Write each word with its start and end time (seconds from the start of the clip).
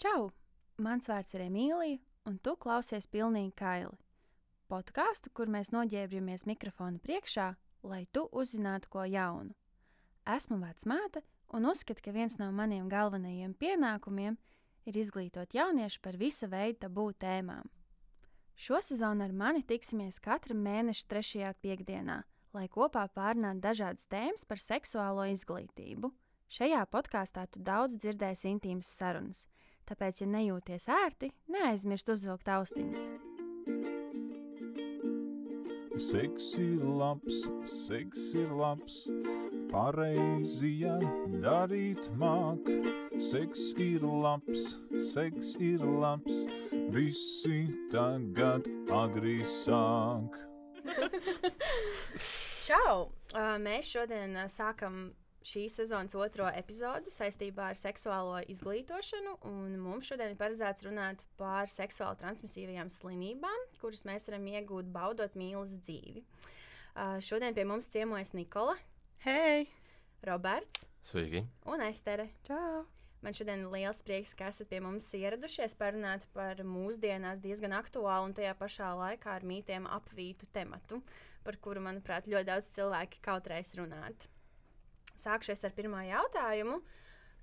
Čau! 0.00 0.30
Mans 0.80 1.10
vārds 1.10 1.34
ir 1.36 1.42
Emīlija, 1.44 1.98
un 2.24 2.38
tu 2.40 2.54
klausies 2.56 3.04
pilnīgi 3.12 3.50
kaili. 3.52 3.98
Podkāstu, 4.72 5.28
kur 5.36 5.50
mēs 5.52 5.74
noģērbjamies 5.74 6.46
mikrofona 6.48 6.96
priekšā, 7.04 7.50
lai 7.84 8.06
tu 8.08 8.22
uzzinātu 8.32 8.88
ko 8.94 9.04
jaunu. 9.04 9.52
Esmu 10.24 10.56
vecmāte 10.62 11.20
un 11.52 11.68
uzskatu, 11.68 12.00
ka 12.06 12.16
viens 12.16 12.38
no 12.40 12.48
maniem 12.48 12.88
galvenajiem 12.88 13.52
pienākumiem 13.60 14.40
ir 14.88 15.00
izglītot 15.02 15.52
jauniešu 15.58 16.00
par 16.00 16.16
visa 16.16 16.48
veida 16.48 16.86
tabū 16.86 17.10
tēmām. 17.20 17.68
Šo 18.56 18.80
sezonu 18.80 19.28
ar 19.28 19.36
mani 19.36 19.60
tiksimies 19.60 20.16
katra 20.24 20.56
mēneša 20.56 21.10
trešajā 21.12 21.54
piekdienā, 21.60 22.22
lai 22.56 22.66
kopā 22.72 23.04
pārunātu 23.12 23.66
dažādas 23.68 24.08
tēmas 24.08 24.48
par 24.48 24.64
seksuālo 24.64 25.28
izglītību. 25.36 26.14
Šajā 26.48 26.86
podkāstā 26.88 27.44
tu 27.52 27.60
daudz 27.60 28.00
dzirdēsi 28.00 28.48
intīmas 28.48 28.88
sarunas, 28.96 29.44
tāpēc, 29.90 30.22
ja 30.22 30.30
nejūties 30.30 30.88
ērti, 30.94 31.32
neaizmirst 31.50 32.14
uzvilkt 32.14 32.48
austiņas. 32.48 33.10
Seks 36.00 36.54
ir 36.56 36.80
labs, 36.80 37.42
seks 37.68 38.22
ir 38.40 38.52
labs, 38.56 39.02
pareizi, 39.68 40.70
darīt 41.42 42.06
māk. 42.16 42.70
Seks 43.20 43.74
ir 43.76 44.06
labs, 44.06 44.78
seks 45.10 45.52
ir 45.60 45.84
labs, 45.84 46.46
visi 46.94 47.66
tagad 47.92 48.70
agri 48.96 49.42
sāk. 49.44 50.40
Čau! 52.64 53.10
Mēs 53.60 53.92
šodien 53.92 54.38
sākam 54.48 55.10
šīs 55.46 55.78
sezonas 55.80 56.14
otro 56.18 56.48
epizodi 56.52 57.12
saistībā 57.14 57.70
ar 57.72 57.78
seksuālo 57.78 58.40
izglītošanu. 58.52 59.36
Mums 59.80 60.10
šodien 60.10 60.34
ir 60.34 60.38
paredzēts 60.40 60.84
runāt 60.86 61.24
par 61.40 61.70
seksuāli 61.72 62.20
transmisīvajām 62.20 62.92
slimībām, 62.92 63.66
kuras 63.80 64.04
mēs 64.08 64.28
varam 64.30 64.48
iegūt 64.52 64.92
baudot 64.92 65.36
mīlas 65.38 65.74
dzīvi. 65.80 66.24
Uh, 66.90 67.18
šodien 67.22 67.54
pie 67.56 67.64
mums 67.64 67.88
ciemojas 67.92 68.34
Nikola, 68.34 68.74
Hei! 69.24 69.68
Roberts 70.26 70.88
Sveiki! 71.06 71.44
un 71.68 71.84
Estere. 71.86 72.30
Čau! 72.46 72.84
Man 73.20 73.36
šodien 73.36 73.60
ir 73.60 73.72
liels 73.72 73.98
prieks, 74.00 74.32
ka 74.32 74.48
esat 74.48 74.70
pie 74.70 74.78
mums 74.80 75.10
ieradušies 75.16 75.74
parunāt 75.76 76.24
par 76.32 76.62
mūsdienās 76.64 77.42
diezgan 77.44 77.74
aktuālu 77.76 78.30
un 78.30 78.36
tajā 78.36 78.54
pašā 78.56 78.94
laikā 78.96 79.34
ar 79.36 79.44
mītiem 79.44 79.88
apvītu 79.92 80.48
tematu, 80.56 81.02
par 81.44 81.60
kuru, 81.60 81.84
manuprāt, 81.84 82.28
ļoti 82.32 82.48
daudz 82.48 82.70
cilvēki 82.78 83.20
kautrēs 83.24 83.74
runāt. 83.76 84.24
Sākšies 85.20 85.64
ar 85.68 85.76
pirmo 85.76 86.00
jautājumu. 86.04 86.80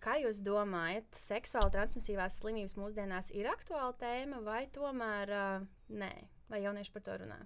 Kā 0.02 0.20
jūs 0.22 0.44
domājat, 0.46 1.08
seksuāli 1.18 1.74
transmisīvās 1.74 2.38
slimības 2.42 2.78
mūsdienās 2.78 3.32
ir 3.34 3.50
aktuāla 3.50 3.96
tēma 3.98 4.44
vai 4.46 4.66
tomēr 4.74 5.34
uh, 5.34 5.66
nē? 5.90 6.14
Vai 6.52 6.62
jaunieši 6.64 6.94
par 6.94 7.04
to 7.06 7.18
runā? 7.24 7.40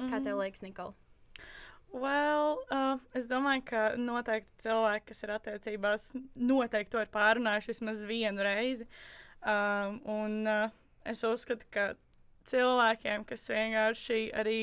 Kā 0.00 0.18
tev 0.24 0.40
liekas, 0.40 0.64
Nikola? 0.64 0.94
Well, 1.92 2.62
uh, 2.72 2.96
es 3.16 3.26
domāju, 3.28 3.66
ka 3.68 3.80
noteikti 4.00 4.64
cilvēki, 4.64 5.06
kas 5.10 5.22
ir 5.26 5.32
attiecībās, 5.34 6.06
noteikti 6.40 6.94
to 6.94 7.02
ir 7.04 7.10
pārunājuši 7.12 7.68
vismaz 7.74 8.00
vienu 8.08 8.46
reizi. 8.46 8.86
Um, 9.44 9.98
un 10.08 10.38
uh, 10.48 10.72
es 11.04 11.20
uzskatu, 11.28 11.68
ka 11.74 11.90
cilvēkiem, 12.48 13.26
kas 13.28 13.44
vienkārši 13.52 14.22
arī 14.40 14.58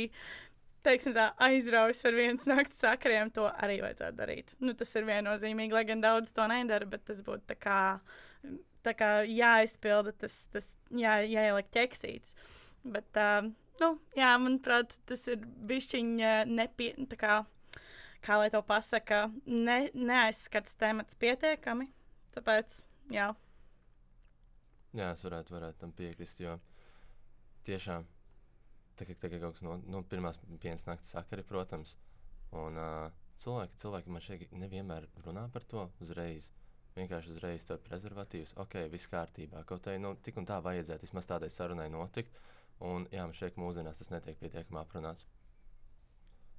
teiksim, 0.85 1.13
tā, 1.15 1.29
aizraujas 1.45 2.01
ar 2.07 2.17
vienas 2.17 2.47
naktas 2.49 2.81
sakariem, 2.83 3.31
to 3.35 3.47
arī 3.49 3.79
vajadzētu 3.83 4.17
darīt. 4.19 4.55
Nu, 4.63 4.75
tas 4.77 4.93
ir 4.95 5.07
viennozīmīgi, 5.09 5.75
lai 5.75 5.85
gan 5.89 6.03
daudz 6.03 6.33
to 6.35 6.45
nedara, 6.51 6.87
bet 6.89 7.05
tas 7.09 7.21
būtu 7.25 7.45
tā 7.49 7.57
kā, 7.59 7.79
tā 8.85 8.95
kā 8.97 9.11
jāizpilda, 9.27 10.15
tas, 10.23 10.41
tas 10.53 10.71
jā, 10.95 11.19
jāieliek 11.27 11.69
ķeksīts. 11.75 12.35
Bet, 12.89 13.09
uh, 13.19 13.49
nu, 13.81 13.93
jā, 14.17 14.33
manuprāt, 14.41 14.95
tas 15.09 15.25
ir 15.31 15.43
bišķiņa 15.69 16.33
nepie, 16.49 16.93
tā 17.11 17.19
kā, 17.19 17.39
kā 18.25 18.39
lai 18.39 18.49
to 18.53 18.61
pasaka, 18.65 19.25
ne, 19.45 19.81
neaizskats 19.93 20.79
temats 20.79 21.19
pietiekami. 21.19 21.89
Tāpēc, 22.35 22.83
jā. 23.11 23.33
Jā, 24.95 25.11
es 25.13 25.25
varētu, 25.25 25.53
varētu 25.53 25.83
tam 25.83 25.91
piekrist, 25.93 26.39
jo 26.41 26.55
tiešām 27.67 28.07
tā 28.99 29.07
kā, 29.07 29.15
tā 29.15 29.31
kā 29.31 29.39
kaut 29.41 29.57
kas 29.57 29.65
no 29.65 29.79
nu, 29.87 30.03
pirmās 30.11 30.39
dienas 30.61 30.85
naktas 30.87 31.15
sakari, 31.15 31.45
protams. 31.47 31.95
Un 32.59 32.77
uh, 32.81 33.09
cilvēki, 33.39 33.79
cilvēki 33.83 34.13
man 34.13 34.25
šeit 34.25 34.53
nevienmēr 34.55 35.07
runā 35.25 35.47
par 35.53 35.65
to 35.69 35.87
uzreiz. 36.03 36.49
Vienkārši 36.97 37.31
uzreiz 37.31 37.63
to 37.63 37.77
prezervatīvs, 37.85 38.55
ok, 38.59 38.79
viss 38.91 39.07
kārtībā. 39.11 39.61
Kaut 39.69 39.87
arī 39.87 40.01
nu, 40.01 40.15
tik 40.25 40.39
un 40.41 40.47
tā 40.49 40.57
vajadzētu 40.65 41.05
vismaz 41.05 41.29
tādai 41.29 41.51
sarunai 41.53 41.87
notikt. 41.93 42.33
Un 42.83 43.05
jā, 43.11 43.25
man 43.27 43.35
šeit 43.35 43.59
mūsdienās 43.59 43.99
tas 43.99 44.09
netiek 44.11 44.39
pietiekami 44.39 44.79
aprunāts. 44.81 45.27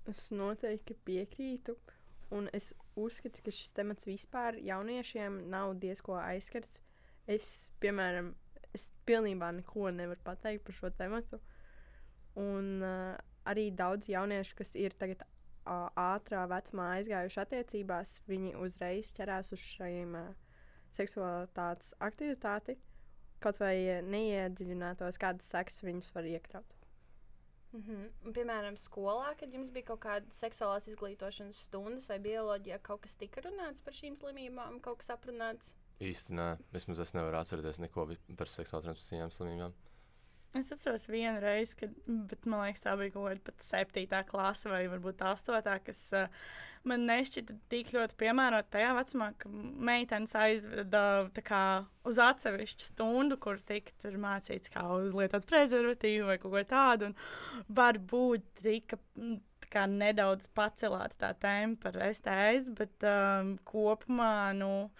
Es 0.08 0.28
noteikti 0.32 0.96
piekrītu. 1.04 1.76
Un 2.30 2.46
es 2.54 2.70
uzskatu, 3.00 3.42
ka 3.42 3.52
šis 3.52 3.72
temats 3.74 4.06
vispār 4.06 4.60
jauniešiem 4.62 5.42
nav 5.50 5.74
diezko 5.82 6.14
aizskarts. 6.20 6.78
Es, 7.30 7.70
piemēram, 7.82 8.30
es 8.76 8.86
pilnībā 9.08 9.50
neko 9.56 9.90
nevaru 9.94 10.22
pateikt 10.24 10.64
par 10.68 10.78
šo 10.78 10.92
tematu. 10.94 11.40
Un 12.38 12.82
uh, 12.82 13.16
arī 13.50 13.70
daudz 13.74 14.08
jauniešu, 14.10 14.54
kas 14.58 14.74
ir 14.78 14.94
tagad 14.98 15.24
uh, 15.24 15.88
ātrā 15.98 16.44
vecumā 16.50 16.92
aizgājuši 16.98 17.40
attiecībās, 17.44 18.20
viņi 18.30 18.54
uzreiz 18.62 19.10
ķerās 19.16 19.52
uz 19.56 19.64
šīm 19.72 20.14
uh, 20.18 20.28
seksualitātes 20.94 21.94
aktivitāti, 21.98 22.78
kaut 23.42 23.58
vai 23.62 23.74
uh, 23.86 24.04
neiedziļinātos, 24.06 25.18
kādas 25.20 25.50
sekas 25.50 25.82
viņus 25.86 26.14
var 26.14 26.28
iekļaut. 26.30 26.76
Mm 27.72 27.82
-hmm. 27.86 28.32
Piemēram, 28.34 28.76
skolā, 28.76 29.34
kad 29.38 29.52
jums 29.54 29.70
bija 29.70 29.86
kaut 29.92 30.00
kāda 30.02 30.26
seksuālās 30.34 30.88
izglītošanas 30.90 31.60
stundas 31.66 32.08
vai 32.08 32.18
bioloģijā, 32.18 32.78
kaut 32.82 33.02
kas 33.02 33.16
tika 33.16 33.40
runāts 33.40 33.84
par 33.84 33.94
šīm 33.94 34.16
slimībām, 34.18 34.80
kaut 34.80 34.98
kas 34.98 35.10
aprunāts. 35.10 35.74
Īsti 36.00 36.34
nē, 36.34 36.56
vismaz 36.72 36.98
es 36.98 37.14
nevaru 37.14 37.36
atcerēties 37.36 37.78
neko 37.78 38.08
par 38.36 38.48
seksuāli 38.48 38.82
transmisijām 38.82 39.30
slimībām. 39.30 39.72
Es 40.58 40.72
atceros 40.74 41.06
vienu 41.06 41.38
reizi, 41.38 41.76
kad, 41.78 41.92
bet 42.06 42.46
man 42.50 42.64
liekas, 42.64 42.82
tā 42.82 42.96
bija 42.98 43.12
kaut 43.14 43.28
kāda 43.28 43.44
pat 43.46 43.62
septītā 43.62 44.24
klase 44.26 44.70
vai 44.72 44.80
varbūt 44.90 45.22
astotā, 45.28 45.76
kas 45.86 46.00
uh, 46.18 46.48
man 46.90 47.04
nešķita 47.06 47.54
tik 47.70 47.92
ļoti 47.94 48.16
piemērota 48.18 48.74
tajā 48.74 48.94
vecumā, 48.96 49.28
ka 49.38 49.50
meitenes 49.90 50.34
aizveda 50.38 51.04
kā 51.46 51.62
uz 52.08 52.18
atsevišķu 52.24 52.88
stundu, 52.88 53.38
kur 53.42 53.62
tika 53.62 54.10
mācīts, 54.18 54.72
kā 54.74 54.82
lietot 55.12 55.46
prezervatīvu 55.46 56.32
vai 56.32 56.38
ko 56.42 56.64
tādu. 56.66 57.12
Un 57.12 57.76
varbūt 57.80 58.50
tika 58.64 58.98
kā 59.72 59.86
nedaudz 59.90 60.50
pacelāta 60.56 61.16
tā 61.24 61.30
tēma 61.44 61.78
par 61.82 61.96
STS, 62.10 62.70
bet 62.76 63.06
um, 63.06 63.54
kopumā, 63.68 64.50
nu, 64.58 64.90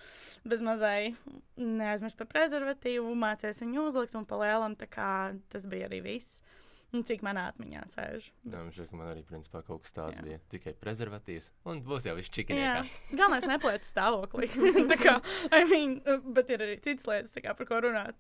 bez 0.49 0.63
mazai 0.65 1.13
neaizmirst 1.61 2.19
par 2.21 2.31
prezervatīvu, 2.31 3.13
mācījās 3.25 3.63
viņu 3.65 3.91
uzlikt 3.91 4.17
un 4.19 4.27
palēlam, 4.31 4.79
tā 4.81 4.89
kā 4.91 5.13
tas 5.53 5.69
bija 5.71 5.91
arī 5.91 6.03
viss. 6.07 6.43
Nu, 6.91 7.05
cik 7.07 7.21
manā 7.23 7.45
atmiņā 7.53 7.85
sēž. 7.87 8.25
Jā, 8.51 8.61
šķiet, 8.75 8.89
ka 8.91 8.97
man 8.99 9.13
arī 9.13 9.21
principā 9.23 9.61
kaut 9.63 9.85
kas 9.85 9.95
tāds 9.95 10.17
Jā. 10.19 10.25
bija. 10.27 10.39
Tikai 10.51 10.73
prezervatīvs, 10.75 11.53
un 11.71 11.85
būs 11.87 12.09
jau 12.09 12.17
viss 12.19 12.33
čikiniekā. 12.35 12.81
galvenais 13.13 13.47
neplēc 13.47 13.87
stāvoklī. 13.87 14.49
tā 14.91 14.99
kā, 14.99 15.15
I 15.55 15.69
mean, 15.71 16.01
bet 16.35 16.51
ir 16.51 16.67
arī 16.67 16.81
citas 16.83 17.07
lietas, 17.07 17.39
kā, 17.39 17.55
par 17.55 17.71
ko 17.71 17.79
runāt. 17.87 18.19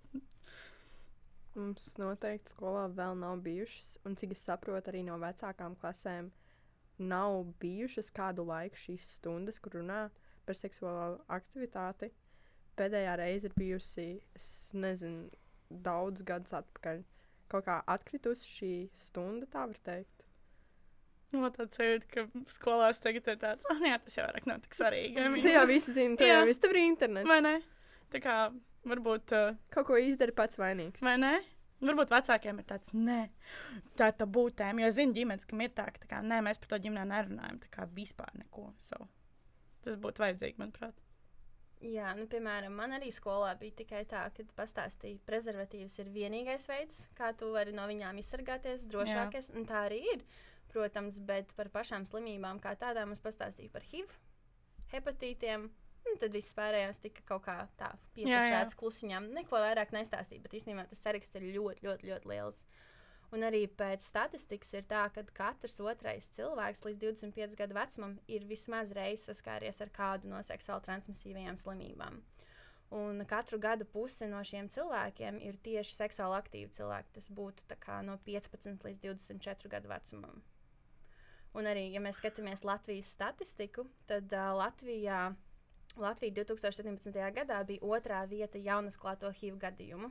Mums 1.58 1.94
noteikti 1.98 2.54
skolā 2.54 2.84
vēl 2.94 3.16
nav 3.18 3.40
bijušas, 3.42 3.96
un 4.06 4.14
cik 4.18 4.36
es 4.36 4.44
saprotu, 4.46 4.92
arī 4.92 5.02
no 5.06 5.16
vecākām 5.18 5.74
klasēm 5.80 6.30
nav 7.00 7.42
bijušas 7.62 8.12
kādu 8.14 8.44
laiku 8.46 8.78
šīs 8.78 9.16
stundas, 9.16 9.58
kur 9.58 9.80
runā 9.80 10.04
par 10.46 10.58
seksuālo 10.58 11.18
aktivitāti. 11.32 12.12
Pēdējā 12.78 13.16
reize 13.18 13.50
ir 13.50 13.56
bijusi, 13.58 14.06
es 14.36 14.46
nezinu, 14.76 15.26
daudz 15.70 16.22
gadus 16.26 16.54
atpakaļ. 16.60 17.02
Kaut 17.50 17.66
kā 17.66 17.80
atkritusi 17.90 18.46
šī 18.46 18.72
stunda, 18.94 19.48
tā 19.50 19.66
var 19.66 19.82
teikt. 19.90 20.20
No, 21.30 21.46
tāds 21.54 21.78
sajūta, 21.78 22.08
ka 22.10 22.24
skolās 22.50 22.98
tagad 23.02 23.28
ir 23.30 23.36
tāds, 23.42 23.66
ah, 23.70 23.82
jā, 23.86 23.98
tas 24.02 24.16
jau 24.18 24.24
vairāk 24.26 24.48
nav 24.50 24.62
tik 24.64 24.74
svarīgi. 24.74 25.26
Tu 25.44 25.52
jau 25.52 25.66
tu 26.18 26.26
Jā. 26.26 26.40
jau 26.40 26.48
viss 26.48 26.62
tev 26.62 26.74
ir 26.74 26.80
internets. 26.82 27.28
Vai 27.30 27.38
ne? 27.44 27.58
Tā 28.10 28.20
kā 28.24 28.36
varbūt, 28.90 29.34
uh, 29.36 29.56
Kaut 29.74 29.88
ko 29.90 29.98
izdari 30.00 30.34
pats 30.36 30.58
vainīgs. 30.60 31.02
vai 31.04 31.16
ne? 31.20 31.34
Varbūt 31.80 32.10
vecākiem 32.12 32.58
ir 32.60 32.66
tāds, 32.68 32.92
nē, 32.92 33.20
tā 33.96 34.10
ir 34.10 34.16
tā 34.20 34.26
būtēm. 34.28 34.82
Jo 34.82 34.90
zinu, 34.92 35.14
ģimenes, 35.16 35.46
kam 35.48 35.62
ir 35.64 35.70
tā, 35.72 35.86
ka 35.94 36.02
tā 36.02 36.10
kā, 36.10 36.18
nē, 36.20 36.42
mēs 36.44 36.60
par 36.60 36.74
to 36.74 36.78
ģimenē 36.84 37.06
nerunājam. 37.08 37.60
Tā 37.62 37.70
kā 37.72 37.86
vispār 37.96 38.34
neko. 38.36 38.66
So, 38.76 38.98
tas 39.86 39.96
būtu 39.96 40.20
vajadzīgi, 40.20 40.60
manuprāt. 40.60 40.98
Jā, 41.80 42.10
nu, 42.12 42.26
piemēram, 42.28 42.74
man 42.76 42.92
arī 42.92 43.08
skolā 43.08 43.54
bija 43.56 43.78
tikai 43.78 44.02
tā, 44.04 44.26
ka 44.36 44.44
pastāstīja, 44.58 45.16
ka 45.22 45.30
prezervatīvs 45.30 45.94
ir 46.02 46.10
vienīgais 46.12 46.68
veids, 46.68 47.06
kā 47.16 47.30
tu 47.32 47.48
vari 47.54 47.72
no 47.72 47.86
viņām 47.88 48.20
izsargāties, 48.20 48.84
drošākais. 48.92 49.48
Un 49.56 49.64
tā 49.64 49.86
arī 49.86 50.02
ir, 50.12 50.26
protams, 50.74 51.16
bet 51.24 51.54
par 51.56 51.72
pašām 51.72 52.04
slimībām 52.04 52.60
kā 52.60 52.74
tādām 52.76 53.14
mums 53.14 53.24
pastāstīja 53.24 53.72
par 53.72 53.88
HIV, 53.88 54.12
hepatītiem. 54.92 55.70
Un 56.10 56.18
tad 56.18 56.34
viss 56.34 56.56
pārējais 56.56 56.98
tika 57.02 57.22
kaut 57.28 57.44
kā 57.46 57.56
tā 57.78 57.92
pietušāts 58.16 58.76
klusiņām. 58.80 59.30
Neko 59.36 59.60
vairāk 59.62 59.92
nestāstīja, 59.94 60.42
bet 60.42 60.56
īstenībā 60.58 60.88
tas 60.90 61.02
saraksts 61.06 61.38
ir 61.38 61.46
ļoti, 61.54 61.86
ļoti, 61.86 62.08
ļoti 62.10 62.30
liels. 62.32 62.64
Un 63.30 63.46
arī 63.46 63.62
pēc 63.78 64.02
statistikas 64.02 64.72
ir 64.74 64.88
tā, 64.90 65.04
ka 65.14 65.22
katrs 65.36 65.78
otrais 65.84 66.26
cilvēks 66.34 66.82
līdz 66.82 66.98
25 67.04 67.54
gadu 67.60 67.76
vecumam 67.78 68.16
ir 68.26 68.46
vismaz 68.50 68.90
reiz 68.96 69.28
saskāries 69.28 69.78
ar 69.84 69.92
kādu 69.94 70.32
no 70.32 70.40
seksuāli 70.42 70.82
transmisīvajām 70.88 71.60
slimībām. 71.62 72.18
Un 72.90 73.22
katru 73.30 73.60
gadu 73.62 73.86
puse 73.86 74.26
no 74.26 74.40
šiem 74.42 74.66
cilvēkiem 74.66 75.38
ir 75.46 75.60
tieši 75.62 75.94
seksuāli 75.94 76.40
aktīvi 76.40 76.72
cilvēki. 76.74 77.12
Tas 77.14 77.30
būtu 77.30 77.78
no 78.08 78.18
15 78.26 78.82
līdz 78.88 79.04
24 79.04 79.70
gadu 79.70 79.92
vecumam. 79.92 80.42
Un 81.54 81.66
arī, 81.66 81.88
ja 81.94 82.02
mēs 82.02 82.18
skatāmies 82.18 82.64
Latvijas 82.66 83.12
statistiku, 83.14 83.86
tad 84.10 84.30
uh, 84.34 84.50
Latvijā, 84.58 85.32
Latvija 85.98 86.44
2017. 86.44 87.16
gadā 87.34 87.62
bija 87.66 87.82
otrā 87.82 88.20
vieta 88.28 88.58
jaunasklāto 88.58 89.30
HIV 89.34 89.58
gadījumu. 89.64 90.10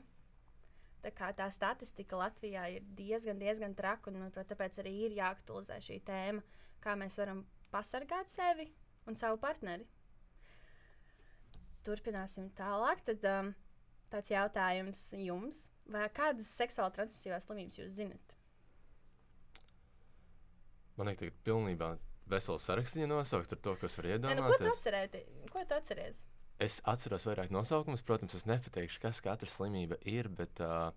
Tā 0.99 1.11
kā 1.15 1.29
tā 1.31 1.47
statistika 1.53 2.17
Latvijā 2.19 2.65
ir 2.75 2.87
diezgan, 2.97 3.39
diezgan 3.39 3.75
traka, 3.75 4.11
un 4.11 4.19
manuprāt, 4.19 4.49
tāpēc 4.51 4.81
arī 4.81 4.95
ir 5.05 5.15
jāaktualizē 5.15 5.79
šī 5.85 6.01
tēma, 6.03 6.43
kā 6.83 6.97
mēs 6.99 7.15
varam 7.21 7.45
pasargāt 7.71 8.31
sevi 8.33 8.67
un 9.07 9.15
savu 9.15 9.39
partneri. 9.39 9.87
Turpināsim 11.87 12.49
tālāk. 12.57 13.05
Tad 13.07 13.23
um, 13.31 13.53
tāds 14.11 14.33
jautājums 14.33 15.05
jums. 15.23 15.69
Vai 15.89 16.03
kādas 16.13 16.51
seksuāli 16.59 16.97
transmisīvās 16.97 17.47
slimības 17.47 17.79
jūs 17.79 17.95
zinat? 17.95 18.35
Man 20.99 21.07
liekas, 21.07 21.31
ka 21.31 21.47
pilnībā 21.47 21.93
vesels 22.29 22.65
saraksts 22.69 22.97
viņa 22.97 23.07
nosaukt 23.11 23.53
ar 23.55 23.61
to, 23.65 23.75
kas 23.81 23.97
var 23.99 24.05
Nē, 24.09 24.17
nu, 24.19 24.21
ko 24.21 24.57
tu 24.57 24.63
iedomāties. 24.63 24.77
atcerēti? 24.79 25.21
Ko 25.53 25.63
tu 25.65 25.77
atceries? 25.77 26.23
Es 26.59 26.79
atceros 26.91 27.23
vairāk 27.27 27.53
nosaukumus, 27.55 28.01
protams, 28.03 28.35
es 28.35 28.45
nepateikšu, 28.49 28.99
kas 29.05 29.21
katra 29.23 29.47
slimība 29.47 29.95
ir, 30.11 30.27
bet 30.29 30.59
uh, 30.59 30.89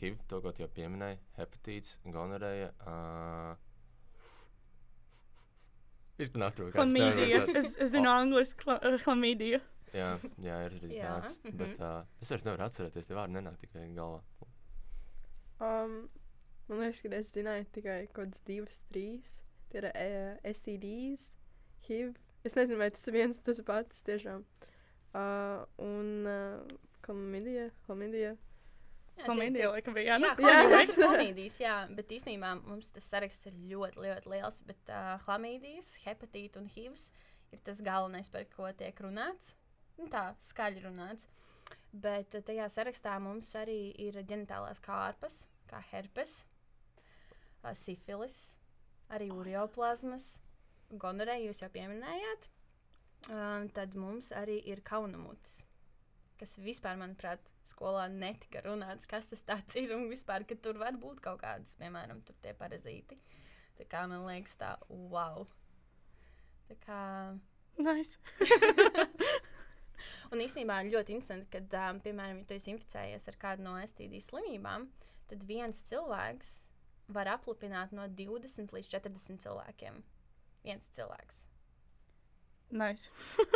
HIV, 0.00 0.16
to, 0.30 0.38
jau 0.62 0.68
pieminēji, 0.72 1.18
hepatīts, 1.36 1.98
gonorēja. 2.14 2.70
Uh, 2.86 3.52
Vispār 6.20 6.42
kāds 6.72 6.92
Chlamīdija. 6.92 7.42
Es, 7.58 7.76
es 7.82 7.92
zinu, 7.92 8.08
angliski 8.12 8.64
chla- 8.64 8.78
uh, 8.84 8.96
chlamīdija. 9.02 9.60
Jā, 9.92 10.10
jā, 10.40 10.58
ir 10.68 10.74
arī 10.78 10.90
Jā, 10.96 11.12
tāds. 11.20 11.38
mhm. 11.44 11.56
Bet 11.60 11.80
uh, 11.84 12.02
es 12.24 12.30
vairs 12.32 12.44
nevaru 12.48 12.64
atcerēties, 12.66 13.08
tie 13.10 13.16
vārdi 13.18 13.36
nenāk 13.36 13.58
tikai 13.60 13.82
galvā. 13.96 14.22
Um, 15.62 15.96
man 16.70 16.80
liekas, 16.82 17.02
ka 17.04 17.12
es 17.18 17.32
zināju 17.36 17.66
tikai 17.76 17.98
kaut 18.08 18.16
kādas 18.22 18.40
divas, 18.48 18.80
trīs. 18.92 19.42
Tie 19.72 19.80
ir 19.80 19.88
uh, 19.88 20.52
STDs, 20.52 21.30
HIV. 21.88 22.14
Es 22.44 22.56
nezinu, 22.58 22.78
vai 22.82 22.90
tas 22.92 23.06
ir 23.08 23.14
viens 23.16 23.38
tas 23.46 23.60
pats 23.66 24.02
tiešām. 24.06 24.44
Uh, 25.12 25.62
un 25.82 26.26
uh. 26.28 26.78
Jā, 29.12 29.26
Chlamīdija, 29.26 29.58
tie- 29.60 29.70
laikam, 29.74 29.94
bija. 29.96 30.06
Jā, 30.14 30.18
nu, 30.22 30.28
Jā, 30.40 30.60
Jā. 30.72 30.78
chlamīdijas, 30.96 31.56
jā, 31.66 31.74
bet 31.98 32.12
īstenībā 32.16 32.54
mums 32.64 32.88
tas 32.94 33.08
saraksts 33.12 33.48
ir 33.50 33.56
ļoti, 33.72 34.00
ļoti 34.06 34.30
liels. 34.32 34.60
Bet 34.68 34.88
uh, 34.92 35.16
chlamīdijas, 35.26 35.90
hepatīta 36.06 36.62
un 36.62 36.70
hivs 36.72 37.10
ir 37.52 37.60
tas 37.66 37.82
galvenais, 37.84 38.30
par 38.32 38.46
ko 38.54 38.70
tiek 38.78 39.02
runāts. 39.04 39.54
Nu, 39.98 40.06
tā 40.08 40.30
skaļi 40.40 40.86
runāts. 40.86 41.28
Bet 41.92 42.32
tajā 42.48 42.70
sarakstā 42.72 43.18
mums 43.20 43.50
arī 43.60 43.92
ir 44.00 44.16
ģenitālās 44.24 44.80
kārpas, 44.80 45.42
kā 45.68 45.82
herpes, 45.90 46.38
uh, 47.62 47.74
sifilis, 47.76 48.38
arī 49.10 49.30
urioplazmas, 49.34 50.36
gonorēja, 50.92 51.48
jūs 51.48 51.64
jau 51.64 51.72
pieminējāt. 51.72 52.48
Um, 53.30 53.68
tad 53.70 53.94
mums 53.94 54.32
arī 54.34 54.58
ir 54.66 54.82
kaunamutis 54.82 55.60
kas 56.42 56.56
vispār, 56.58 56.98
manuprāt, 56.98 57.42
skolā 57.68 58.08
netika 58.10 58.64
runāts, 58.64 59.06
kas 59.06 59.28
tas 59.30 59.76
ir 59.78 59.94
un 59.94 60.08
vispār, 60.10 60.46
ka 60.48 60.58
tur 60.58 60.80
var 60.80 60.98
būt 60.98 61.22
kaut 61.22 61.42
kādas, 61.44 61.76
piemēram, 61.78 62.22
tie 62.42 62.54
parazīti. 62.58 63.18
Tā 63.78 63.86
kā 63.90 64.02
man 64.10 64.26
liekas, 64.26 64.56
tā, 64.58 64.74
wow. 64.90 65.46
Tā 66.68 66.78
kā. 66.82 67.00
Nice. 67.78 68.18
Un 70.32 70.42
īstenībā 70.42 70.80
ļoti 70.88 71.14
interesanti, 71.14 71.48
ka, 71.52 71.62
um, 71.92 72.00
piemēram, 72.02 72.42
ja 72.42 72.48
tu 72.48 72.56
esi 72.56 72.72
inficējies 72.72 73.28
ar 73.30 73.38
kādu 73.40 73.64
no 73.66 73.76
STD 73.80 74.18
slimībām, 74.24 74.88
tad 75.30 75.46
viens 75.46 75.84
cilvēks 75.88 76.56
var 77.08 77.30
aplipināt 77.34 77.92
no 77.96 78.06
20 78.08 78.72
līdz 78.74 78.90
40 78.94 79.42
cilvēkiem. 79.44 80.02
Viens 80.62 80.88
cilvēks. 80.94 81.46
nice. 82.70 83.10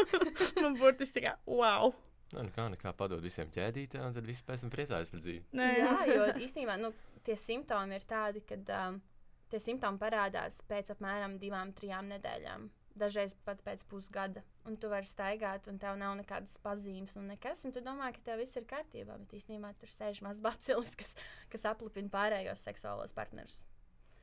Man 0.62 0.76
burtiski 0.76 1.20
tā 1.20 1.24
kā, 1.28 1.34
wow. 1.46 1.94
Nu, 2.34 2.42
nu 2.42 2.50
kā 2.50 2.66
nekā 2.72 2.90
padod 2.98 3.22
visiem 3.22 3.50
ķēdītē, 3.54 4.00
un 4.02 4.14
tad 4.16 4.26
viss 4.26 4.42
pēc 4.42 4.64
tam 4.64 4.72
priecājas 4.72 5.10
par 5.12 5.22
dzīvi. 5.22 5.44
Nē, 5.56 5.68
Jā, 5.78 5.92
jo 6.10 6.24
īstenībā 6.42 6.74
nu, 6.80 6.90
tie 7.24 7.36
simptomi 7.38 7.94
ir 7.96 8.06
tādi, 8.08 8.42
ka 8.48 8.58
um, 8.88 8.98
tie 9.52 9.60
simptomi 9.62 10.00
parādās 10.02 10.58
pēc 10.66 10.90
apmēram 10.96 11.38
divām, 11.38 11.70
trijām 11.76 12.10
nedēļām. 12.10 12.66
Dažreiz 12.96 13.34
pat 13.44 13.60
pēc 13.64 13.84
pusgada. 13.90 14.40
Un 14.64 14.78
tu 14.80 14.88
vari 14.88 15.04
staigāt, 15.04 15.68
un 15.68 15.76
tev 15.78 15.98
nav 16.00 16.14
nekādas 16.16 16.56
pazīmes, 16.64 17.18
un 17.20 17.28
nekas. 17.28 17.66
Un 17.68 17.74
tu 17.76 17.82
domā, 17.84 18.08
ka 18.16 18.24
tev 18.24 18.40
viss 18.40 18.56
ir 18.56 18.64
kārtībā, 18.68 19.18
bet 19.20 19.36
īstenībā 19.36 19.74
tur 19.76 19.92
sēž 19.92 20.22
mazs 20.24 20.40
bacilis, 20.44 20.96
kas, 20.96 21.12
kas 21.52 21.68
aplipina 21.68 22.08
pārējos 22.12 22.64
seksuālos 22.64 23.12
partnerus. 23.16 23.66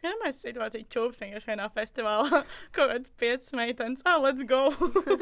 Jā, 0.04 0.12
mēs 0.20 0.42
situāciju 0.44 0.90
čūpsim, 0.92 1.30
vienkārši 1.30 1.48
vienā 1.48 1.70
festivālā 1.72 2.42
kaut 2.76 2.90
kāds 2.92 3.14
piecas 3.22 3.54
meitenes, 3.56 4.02
ah, 4.10 4.18
let's 4.20 4.44
go. 4.50 4.66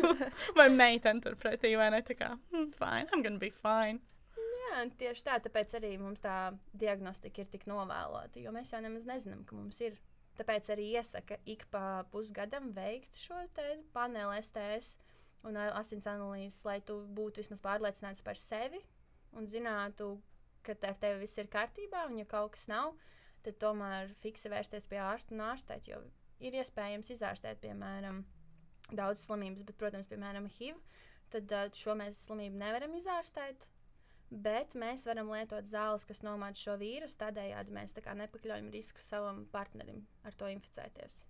vai 0.58 0.72
meitene 0.74 1.22
turpretī, 1.22 1.76
vai 1.78 1.92
ne? 1.94 2.00
Tā 2.08 2.18
kā, 2.18 2.32
hmm, 2.50 2.72
fine, 2.80 3.12
I'm 3.12 3.22
gonna 3.22 3.42
be 3.42 3.52
fine. 3.62 4.02
Jā, 4.72 4.88
tieši 4.98 5.28
tā, 5.28 5.38
tāpēc 5.44 5.76
arī 5.78 5.92
mums 6.02 6.24
tā 6.24 6.54
diagnostika 6.82 7.44
ir 7.44 7.52
tik 7.52 7.68
novēlota, 7.70 8.42
jo 8.42 8.56
mēs 8.56 8.74
jau 8.74 8.82
nemaz 8.82 9.06
nezinām, 9.10 9.44
ka 9.46 9.60
mums 9.60 9.78
ir. 9.86 10.00
Tāpēc 10.42 10.72
arī 10.74 10.88
iesaka 10.98 11.38
ik 11.54 11.68
pa 11.70 12.02
pusgadam 12.10 12.72
veikt 12.74 13.20
šo 13.22 13.44
paneli 13.94 14.40
STS 14.42 14.96
un 15.46 15.58
ā, 15.62 15.68
asins 15.78 16.08
analīzes, 16.10 16.64
lai 16.66 16.80
tu 16.82 16.96
būtu 17.18 17.44
vismaz 17.44 17.62
pārliecināts 17.62 18.24
par 18.26 18.40
sevi 18.42 18.82
un 19.38 19.46
zinātu, 19.46 20.16
ka 20.66 20.74
ar 20.90 20.98
tevi 21.04 21.22
viss 21.24 21.38
ir 21.38 21.50
kārtībā, 21.54 22.08
un 22.10 22.18
ja 22.18 22.26
kaut 22.26 22.56
kas 22.56 22.66
nav, 22.72 22.96
tad 23.46 23.58
tomēr 23.62 24.16
fiksi 24.26 24.50
vērsties 24.54 24.90
pie 24.90 25.00
ārsta 25.02 25.36
un 25.36 25.46
ārstēt, 25.52 25.92
jo 25.92 26.02
ir 26.42 26.58
iespējams 26.58 27.14
izārstēt, 27.16 27.62
piemēram, 27.62 28.24
daudz 28.98 29.28
slimības, 29.28 29.66
bet, 29.68 29.78
protams, 29.78 30.10
piemēram, 30.10 30.50
HIV, 30.58 30.82
tad 31.34 31.54
ā, 31.54 31.64
šo 31.78 31.96
mēs 32.02 32.26
slimību 32.26 32.60
nevaram 32.62 32.98
izārstēt. 32.98 33.70
Bet 34.32 34.78
mēs 34.80 35.04
varam 35.10 35.28
lietot 35.34 35.68
zāles, 35.68 36.06
kas 36.08 36.22
nomāca 36.24 36.56
šo 36.56 36.78
vīrusu. 36.80 37.18
Tādējādi 37.20 37.74
mēs 37.76 37.92
tā 37.98 38.14
nepakļaujam 38.16 38.70
risku 38.72 39.04
savam 39.04 39.44
partnerim 39.52 40.06
ar 40.24 40.38
to 40.40 40.48
inficēties. 40.48 41.26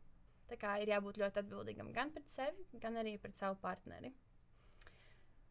Tā 0.52 0.58
kā 0.62 0.76
ir 0.84 0.92
jābūt 0.92 1.18
ļoti 1.18 1.42
atbildīgam 1.42 1.90
gan 1.96 2.12
pret 2.14 2.30
sevi, 2.30 2.68
gan 2.84 3.00
arī 3.02 3.16
pret 3.18 3.40
savu 3.40 3.58
partneri. 3.62 4.12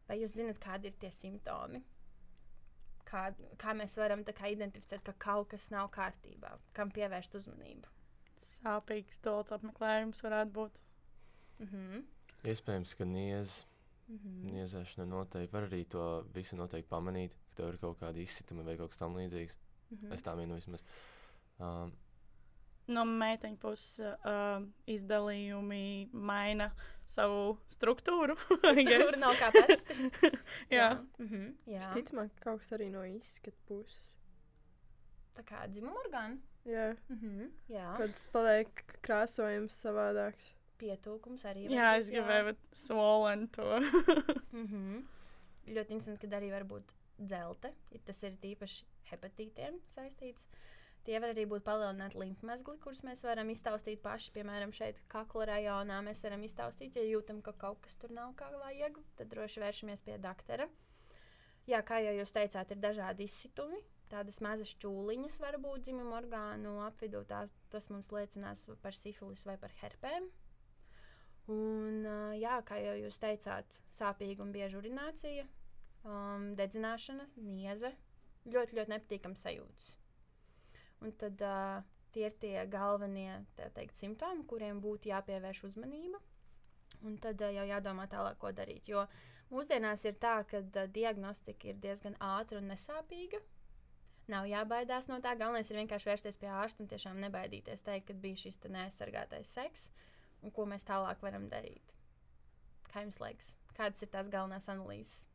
Vai 0.07 0.21
jūs 0.21 0.37
zināt, 0.37 0.61
kādi 0.63 0.87
ir 0.91 0.95
tie 1.01 1.09
simptomi? 1.11 1.81
Kā, 3.07 3.25
kā 3.59 3.73
mēs 3.75 3.97
varam 3.99 4.23
kā 4.23 4.51
identificēt, 4.53 5.03
ka 5.03 5.15
kaut 5.19 5.49
kas 5.51 5.67
nav 5.73 5.89
kārtībā, 5.91 6.53
kam 6.77 6.93
pievērst 6.95 7.35
uzmanību? 7.35 7.89
Sāpīgs 8.41 9.19
dolts 9.25 9.51
apmeklējums 9.57 10.23
varētu 10.23 10.55
būt. 10.55 10.79
Mhm. 11.65 12.05
Iespējams, 12.47 12.95
ka 12.97 13.05
niez, 14.07 14.21
Mhm. 14.21 14.49
niezēšana 14.55 15.07
noteikti 15.07 15.53
var 15.53 15.67
arī 15.69 15.87
to 15.89 16.23
visu 16.33 16.55
noteikti 16.55 16.89
pamanīt, 16.89 17.31
ka 17.49 17.55
tev 17.63 17.73
ir 17.73 17.77
kaut 17.77 17.99
kāda 17.99 18.17
izsituma 18.21 18.63
vai 18.63 18.77
kaut 18.77 18.89
kas 18.91 18.97
tam 18.97 19.13
līdzīgs. 19.15 19.55
Mhm. 19.91 20.11
Es 20.13 20.21
tā 20.21 20.35
minu 20.37 20.55
vismaz. 20.55 20.81
Um, 21.59 21.91
No 22.87 23.03
meiteņu 23.05 23.57
puses 23.59 23.99
uh, 24.25 24.65
izdalījumi 24.87 26.09
maina 26.13 26.71
savu 27.07 27.57
struktūru. 27.69 28.35
Tur 28.61 29.17
nav 29.19 29.35
kā 29.39 29.51
parasti. 29.53 29.93
Jā, 30.71 30.97
Mhm. 31.19 31.53
Jā. 31.67 31.79
Visticamāk, 31.79 32.31
ka 32.35 32.49
kaut 32.51 32.59
kas 32.59 32.71
arī 32.71 32.89
no 32.91 33.03
izskata 33.03 33.55
puses. 33.67 34.15
Tā 35.37 35.43
kā 35.43 35.67
dzimuma 35.69 35.95
orgāna. 36.05 36.39
Jā, 36.65 36.97
Mhm. 37.09 37.51
Jā. 37.69 37.95
kad 37.97 38.11
tas 38.13 38.27
paliek 38.33 38.83
krāsojums 39.03 39.77
savādāks. 39.85 40.51
Pietūkums 40.81 41.45
arī. 41.49 41.67
jā 41.69 41.93
es 41.99 42.09
būt, 42.09 42.15
jā. 42.15 42.23
gribēju 42.25 42.55
swollen 42.85 43.47
to. 43.57 43.69
Mm 44.51 44.67
-hmm. 44.67 45.03
Ļoti 45.67 45.93
interesanti, 45.95 46.27
ka 46.27 46.37
arī 46.37 46.51
var 46.51 46.63
būt 46.67 46.91
dzelte. 47.17 47.73
Tas 48.05 48.23
ir 48.23 48.37
tīpaši 48.41 48.85
hepatītiem 49.11 49.79
saistīts. 49.87 50.47
Tie 51.01 51.17
var 51.17 51.33
arī 51.33 51.47
būt 51.49 51.63
palielināti 51.65 52.19
limfmezgli, 52.21 52.77
kurus 52.83 53.01
mēs 53.01 53.23
varam 53.25 53.49
iztaustīt 53.49 54.03
paši. 54.03 54.31
Piemēram, 54.35 54.73
šeit 54.75 54.99
kakla 55.07 55.45
rajonā 55.45 56.01
mēs 56.05 56.21
varam 56.23 56.43
iztaustīt, 56.43 56.95
ja 56.95 57.01
jūtam, 57.01 57.41
ka 57.41 57.53
kaut 57.53 57.81
kas 57.81 57.97
tur 57.97 58.13
nav 58.13 58.35
kā 58.35 58.51
vajag. 58.53 58.99
Tad 59.17 59.31
droši 59.33 59.63
vēršamies 59.63 60.01
pie 60.01 60.17
doktora. 60.17 60.67
Jā, 61.69 61.81
kā 61.85 61.97
jau 62.05 62.13
jūs 62.19 62.33
teicāt, 62.35 62.71
ir 62.73 62.77
dažādi 62.83 63.25
izsitumi. 63.25 63.81
Tādas 64.11 64.41
mazas 64.43 64.75
čūliņas 64.83 65.39
var 65.39 65.57
būt 65.63 65.87
dzimuma 65.87 66.17
orgānu 66.19 66.75
apvidū. 66.85 67.23
Tās, 67.29 67.53
tas 67.73 67.87
mums 67.89 68.11
liecinās 68.11 68.65
par 68.83 68.97
sifilis 68.97 69.45
vai 69.47 69.55
par 69.57 69.73
herpēm. 69.81 70.27
Un, 71.51 72.05
uh, 72.05 72.31
jā, 72.37 72.59
kā 72.67 72.77
jau 72.79 72.93
jūs 72.99 73.17
teicāt, 73.21 73.79
sāpīga 73.91 74.43
un 74.45 74.51
bieža 74.55 74.77
urinācija, 74.79 75.47
um, 76.05 76.51
dedzināšana, 76.59 77.27
nieze, 77.41 77.91
ļoti, 78.45 78.77
ļoti 78.77 78.93
nepatīkams 78.93 79.43
sajūtas. 79.47 79.89
Un 81.01 81.15
tad 81.17 81.41
uh, 81.45 81.81
tie 82.13 82.27
ir 82.29 82.35
tie 82.41 82.55
galvenie 82.69 83.41
teikt, 83.57 83.97
simptomi, 83.97 84.45
kuriem 84.47 84.81
būtu 84.83 85.09
jāpievērš 85.11 85.63
uzmanība. 85.71 86.21
Un 87.07 87.17
tad 87.23 87.41
uh, 87.41 87.51
jau 87.55 87.65
jādomā 87.67 88.05
tālāk, 88.11 88.37
ko 88.41 88.53
darīt. 88.55 88.91
Jo 88.91 89.07
mūsdienās 89.51 90.05
ir 90.05 90.19
tā, 90.21 90.37
ka 90.47 90.61
uh, 90.61 90.85
diagnostika 90.93 91.71
ir 91.71 91.81
diezgan 91.81 92.15
ātra 92.21 92.61
un 92.61 92.69
nesāpīga. 92.71 93.41
Nav 94.31 94.45
jābaidās 94.47 95.09
no 95.09 95.17
tā. 95.19 95.33
Galvenais 95.35 95.67
ir 95.71 95.81
vienkārši 95.81 96.11
vērsties 96.11 96.37
pie 96.39 96.51
ārsta 96.53 96.85
un 96.85 96.91
tiešām 96.91 97.17
nebaidīties 97.25 97.81
teikt, 97.83 98.11
ka 98.11 98.19
bija 98.21 98.45
šis 98.45 98.61
neaizsargātais 98.69 99.49
seks 99.57 99.89
un 100.41 100.53
ko 100.53 100.65
mēs 100.69 100.87
tālāk 100.87 101.21
varam 101.23 101.47
darīt. 101.51 101.93
Kā 102.91 103.05
jums 103.05 103.21
liekas, 103.23 103.53
kādas 103.77 104.03
ir 104.03 104.11
tās 104.13 104.31
galvenās 104.31 104.67
analīzes? 104.71 105.27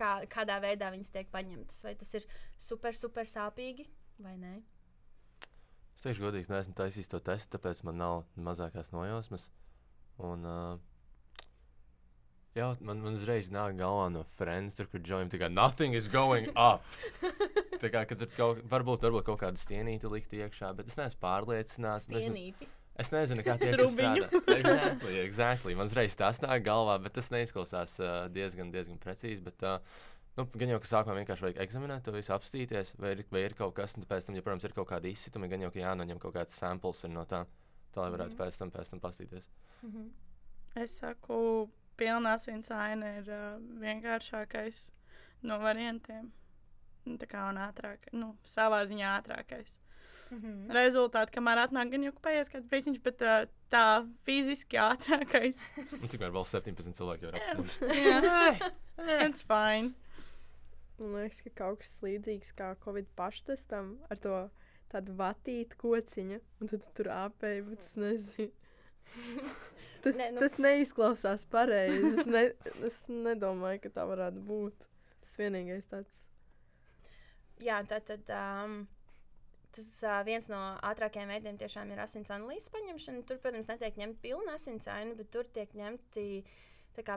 Kā, 0.00 0.20
kādā 0.32 0.56
veidā 0.64 0.90
viņas 0.92 1.12
tiek 1.12 1.30
paņemtas? 1.32 1.82
Vai 1.84 1.94
tas 2.00 2.12
ir 2.16 2.26
super, 2.56 2.96
super 2.96 3.28
sāpīgi 3.28 3.88
vai 4.24 4.36
nē? 4.40 4.54
Es 5.96 6.04
teikšu, 6.06 6.24
godīgi, 6.24 6.48
neesmu 6.48 6.72
taisījis 6.78 7.10
to 7.12 7.18
testu, 7.20 7.58
tāpēc 7.58 7.82
man 7.84 7.98
nav 8.00 8.22
mazākās 8.40 8.88
nojausmas. 8.94 9.50
Un, 10.24 10.46
uh, 10.48 11.44
jā, 12.56 12.70
man, 12.80 13.02
man 13.04 13.18
uzreiz 13.18 13.50
nāk 13.52 13.76
galvā 13.76 14.06
no 14.14 14.24
Friends, 14.24 14.78
tur, 14.78 14.88
kur 14.88 15.04
Džojam 15.04 15.28
kā 15.28 15.50
nothing 15.52 15.96
is 15.98 16.08
going 16.08 16.48
up. 16.56 16.84
tā 17.82 17.92
kā, 17.92 18.06
kad 18.08 18.24
ir 18.24 18.32
kaut, 18.32 18.64
varbūt, 18.72 19.04
varbūt 19.04 19.28
kaut 19.28 19.42
kādu 19.44 19.60
stienīti 19.60 20.08
likt 20.08 20.32
iekšā, 20.40 20.72
bet 20.78 20.88
es 20.88 20.96
neesmu 21.00 21.20
pārliecināts. 21.20 22.08
Stienīti. 22.08 22.68
Es 22.98 23.10
nezinu, 23.14 23.42
kā 23.46 23.54
tie 23.58 23.70
Trubiņu. 23.72 24.26
Exactly, 24.56 25.18
exactly. 25.24 25.74
Man 25.78 25.86
uzreiz 25.88 26.16
tas 26.18 26.40
nāk 26.42 26.64
galvā, 26.66 26.98
bet 27.02 27.14
tas 27.16 27.30
neizklausās 27.32 27.94
uh, 28.02 28.26
diezgan, 28.28 28.70
diezgan 28.74 28.98
precīzi. 29.00 29.40
Bet, 29.46 29.62
uh, 29.64 29.78
nu, 30.36 30.44
gan 30.52 30.68
jau, 30.74 30.80
ka 30.82 30.90
sākumā 30.90 31.16
vienkārši 31.22 31.46
vajag 31.46 31.60
eksaminēt, 31.64 32.02
to 32.04 32.12
visu 32.12 32.34
apstīties, 32.36 32.92
vai 33.00 33.14
ir, 33.16 33.22
vai 33.32 33.44
ir 33.46 33.54
kaut 33.56 33.72
kas, 33.78 33.96
un 33.96 34.04
pēc 34.10 34.26
tam, 34.28 34.36
ja, 34.36 34.42
protams, 34.44 34.66
ir 34.68 34.74
kaut 34.76 34.88
kāda 34.90 35.08
izsituma, 35.08 35.48
gan 35.48 35.64
jau, 35.64 35.70
ka 35.72 35.80
jānoņem 35.80 36.20
kaut 36.20 36.34
kāds 36.36 36.58
samples 36.60 37.04
no 37.08 37.24
tā, 37.30 37.44
tā 37.94 38.04
lai 38.04 38.10
varētu 38.16 38.36
Mhm. 38.36 38.40
pēc 38.42 38.58
tam, 38.60 38.70
pēc 38.74 38.90
tam 38.92 39.00
pastīties. 39.06 39.48
Mhm. 39.86 40.10
Es 40.84 40.98
saku, 41.00 41.70
pilnā 41.98 42.36
sincāina 42.38 43.14
ir 43.22 43.30
uh, 43.32 43.56
vienkāršākais 43.80 44.90
no 45.48 45.56
variantiem. 45.62 46.30
Nu, 47.06 47.16
Tā 47.16 47.26
kā 47.26 47.46
un 47.48 47.56
ātrāk, 47.56 48.10
nu, 48.12 48.34
savā 48.44 48.82
ziņā 48.84 49.22
ātrākais. 49.22 49.78
Mhm. 50.30 50.70
Rezultāti, 50.74 51.34
kamēr 51.34 51.64
atnāk 51.64 51.90
gan 51.90 52.04
jau 52.06 52.12
paies 52.22 52.50
kāds 52.52 52.68
brīdiņš, 52.70 53.00
bet 53.02 53.22
uh, 53.26 53.48
tā 53.72 53.84
fiziski 54.28 54.78
ātrākais. 54.78 55.58
Nu, 55.96 56.06
tikmēr 56.06 56.30
vēl 56.34 56.46
17 56.46 56.94
cilvēki 56.98 57.26
jau 57.26 57.32
ir 57.32 57.40
apstājušies. 57.40 57.98
Jā, 57.98 58.70
it's 59.26 59.42
fine. 59.42 59.94
Man 61.00 61.16
liekas, 61.16 61.40
ka 61.46 61.50
kaut 61.62 61.80
kas 61.82 61.96
līdzīgs 62.04 62.52
kā 62.58 62.74
Covid 62.84 63.08
paštestam 63.16 63.94
ar 64.12 64.20
to 64.20 64.36
tādu 64.92 65.14
vatītu 65.18 65.78
kociņu, 65.80 66.40
un 66.60 66.70
tad 66.70 66.84
tu 66.84 66.94
tur 67.00 67.10
apēji, 67.14 67.66
bet 67.70 67.86
es 67.86 67.96
nezinu. 67.98 68.50
Tas, 70.00 70.16
ne, 70.16 70.30
nu- 70.32 70.40
tas 70.40 70.54
neizklausās 70.56 71.42
pareizi. 71.52 72.00
Es, 72.22 72.28
ne, 72.30 72.42
es 72.88 72.94
nedomāju, 73.12 73.82
ka 73.82 73.90
tā 73.98 74.06
varētu 74.08 74.40
būt. 74.48 74.86
Tas 75.26 75.34
vienīgais 75.36 75.84
tāds. 75.90 76.22
Jā, 77.60 77.82
tad, 77.84 78.06
tad 78.08 78.30
um, 78.32 78.78
tas 79.76 79.88
uh, 80.04 80.18
viens 80.26 80.48
no 80.50 80.58
ātrākajiem 80.86 81.30
veidiem 81.34 81.60
tiešām 81.60 81.92
ir 81.92 82.02
asins 82.02 82.32
analīzes 82.32 82.72
paņemšana. 82.74 83.22
Tur, 83.28 83.38
protams, 83.42 83.68
netiek 83.70 84.00
ņemta 84.00 84.22
pilna 84.24 84.56
asinsaina, 84.58 85.14
bet 85.18 85.30
tur 85.34 85.48
tiek 85.54 85.72
ņemti 85.78 86.26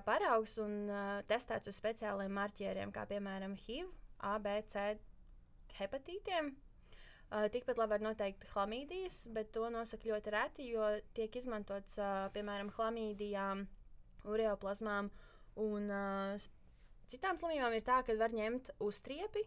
paraugs 0.05 0.57
un 0.63 0.75
uh, 0.87 1.21
testēts 1.27 1.67
uz 1.67 1.79
speciāliem 1.79 2.31
marķieriem, 2.31 2.93
kā 2.95 3.07
piemēram 3.09 3.57
HIV, 3.65 3.89
A, 4.23 4.37
B, 4.39 4.61
C 4.67 4.93
hepatītiem. 5.79 6.53
Uh, 7.33 7.47
tikpat 7.49 7.79
labi 7.81 7.95
var 7.95 8.03
noteikt 8.05 8.45
chlamīdijas, 8.51 9.23
bet 9.33 9.51
to 9.55 9.65
nosaka 9.73 10.07
ļoti 10.11 10.33
reti, 10.35 10.67
jo 10.75 10.85
tiek 11.17 11.33
izmantots 11.35 11.97
uh, 11.97 12.27
piemēram 12.35 12.69
chlamīdijām, 12.75 13.65
ureoplazmām 14.29 15.09
un 15.63 15.89
uh, 15.89 16.45
citām 17.09 17.39
slimībām. 17.39 17.73
Ir 17.73 17.85
tā, 17.87 18.03
ka 18.05 18.15
var 18.19 18.35
ņemt 18.37 18.75
uztriepi. 18.83 19.43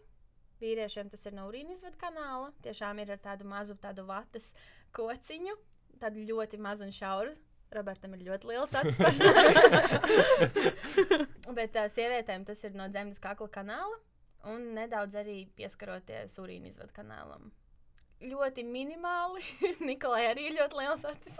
Vīriešiem 0.62 1.10
tas 1.12 1.26
ir 1.28 1.34
no 1.36 1.48
urīna 1.50 1.75
izvadu 1.75 1.98
kanāla. 2.00 2.52
Tiešām 2.64 3.02
ir 3.02 3.12
ar 3.12 3.20
tādu 3.22 3.48
mazu 3.48 3.76
tādu 3.80 4.06
vatas 4.08 4.52
kociņu, 4.96 5.56
tādu 6.00 6.25
ļoti 6.30 6.60
mazu 6.62 6.88
un 6.88 6.96
šauru. 6.96 7.34
Robertam 7.75 8.14
ir 8.14 8.22
ļoti 8.28 8.52
liels 8.52 8.72
acis. 8.78 9.00
Bet 11.58 11.76
uh, 11.76 11.88
sievietēm 11.90 12.46
tas 12.46 12.62
ir 12.64 12.76
no 12.78 12.86
zemes 12.94 13.18
kakla 13.20 13.50
kanāla 13.52 13.98
un 14.46 14.72
nedaudz 14.76 15.16
arī 15.18 15.40
pieskaroties 15.58 16.38
urīna 16.42 16.70
izvadu 16.70 16.94
kanālam. 16.96 17.50
Ļoti 18.22 18.64
minimāli. 18.64 19.42
Nikolai 19.88 20.26
arī 20.30 20.50
ir 20.50 20.58
ļoti 20.60 20.80
liels 20.80 21.04
acis. 21.10 21.38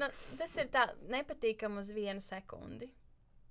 nu, 0.00 0.08
tas 0.40 0.56
ir 0.58 0.70
tā 0.74 0.88
nepatīkami 1.12 1.82
uz 1.82 1.92
vienu 1.94 2.24
sekundi. 2.24 2.90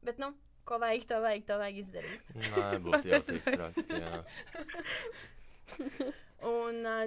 Bet, 0.02 0.20
nu, 0.22 0.34
ko 0.66 0.80
vajag, 0.82 1.08
to 1.10 1.20
vajag, 1.24 1.48
to 1.48 1.58
vajag 1.62 1.80
izdarīt. 1.82 2.32
Nē, 2.36 2.66
tik 3.28 3.42
traki. 3.48 3.86
jā. 4.02 4.22
Un 6.52 6.88
uh, 6.90 7.06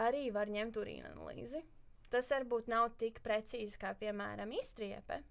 arī 0.00 0.26
var 0.34 0.50
ņemt 0.52 0.78
urīna 0.80 1.12
analīzi. 1.14 1.62
Tas 2.12 2.28
varbūt 2.34 2.68
nav 2.68 2.90
tik 3.00 3.22
precīzi 3.24 3.78
kā, 3.80 3.94
piemēram, 3.96 4.50
izstriepe, 4.58 5.22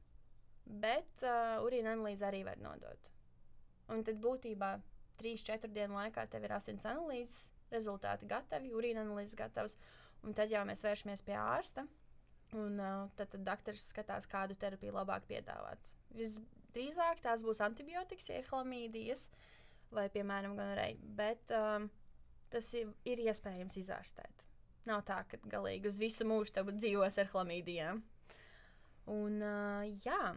bet 0.66 1.26
uh, 1.28 1.62
urīna 1.66 1.94
analīze 1.94 2.26
arī 2.26 2.42
var 2.48 2.62
nodot. 2.62 3.12
Un 3.94 4.02
tad 4.08 4.18
būtībā 4.24 4.74
3-4 5.22 5.70
dienu 5.76 6.00
laikā 6.00 6.26
tev 6.32 6.48
ir 6.48 6.56
asins 6.56 6.88
analīzes, 6.90 7.52
rezultāti 7.72 8.30
gatavi, 8.30 8.74
urīna 8.74 9.06
analīzes 9.06 9.38
gatavs, 9.38 9.78
un 10.26 10.34
tad 10.38 10.54
jau 10.54 10.64
mēs 10.68 10.82
vēršamies 10.86 11.22
pie 11.28 11.38
ārsta. 11.38 11.86
Un 12.58 12.82
uh, 12.82 13.06
tad, 13.16 13.30
tad 13.32 13.46
doktors 13.48 13.86
skatās, 13.94 14.28
kādu 14.28 14.58
terapiju 14.60 14.98
labāk 14.98 15.24
piedāvāt. 15.30 15.94
Visdrīzāk 16.72 17.20
tās 17.20 17.42
būs 17.44 17.60
antibiotikas, 17.66 18.30
chlamīdijas 18.48 19.26
vai, 19.92 20.08
piemēram, 20.14 20.56
gonorei. 20.56 20.96
Bet 21.04 21.52
um, 21.52 21.90
tas 22.52 22.70
ir, 22.80 22.94
ir 23.04 23.20
iespējams 23.26 23.76
izārstēt. 23.82 24.46
Nav 24.88 25.04
tā, 25.06 25.20
ka 25.28 25.38
galīgi 25.52 25.92
uz 25.92 26.00
visu 26.00 26.26
mūžu 26.26 26.56
tev 26.56 26.72
dzīvos 26.72 27.20
ar 27.20 27.28
chlamīdijām. 27.34 28.00
Un, 29.12 29.36
uh, 29.44 29.84
jā, 30.06 30.32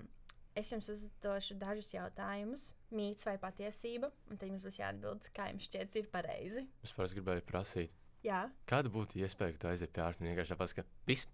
es 0.58 0.72
jums 0.74 0.90
uzdošu 0.90 1.54
dažus 1.60 1.92
jautājumus, 1.94 2.72
mīts 2.90 3.28
vai 3.28 3.36
patiesība, 3.38 4.10
un 4.26 4.40
tad 4.40 4.50
jums 4.50 4.66
būs 4.66 4.80
jāatbild, 4.80 5.30
kā 5.36 5.52
jums 5.52 5.70
šķiet, 5.70 6.00
ir 6.02 6.10
pareizi. 6.10 6.66
Es 6.82 6.96
parasti 6.96 7.20
gribēju 7.20 7.46
prasīt, 7.46 7.94
Jā, 8.24 8.46
kāda 8.66 8.90
būtu 8.90 9.20
iespēja, 9.22 9.54
ka 9.54 9.60
tu 9.62 9.68
aiziet 9.70 9.94
pie 9.94 10.02
ārsta 10.02 10.24
un 10.24 10.30
vienkārši 10.32 10.54
tāpēc, 10.54 10.76
ka 10.78 10.84
viss 11.06 11.28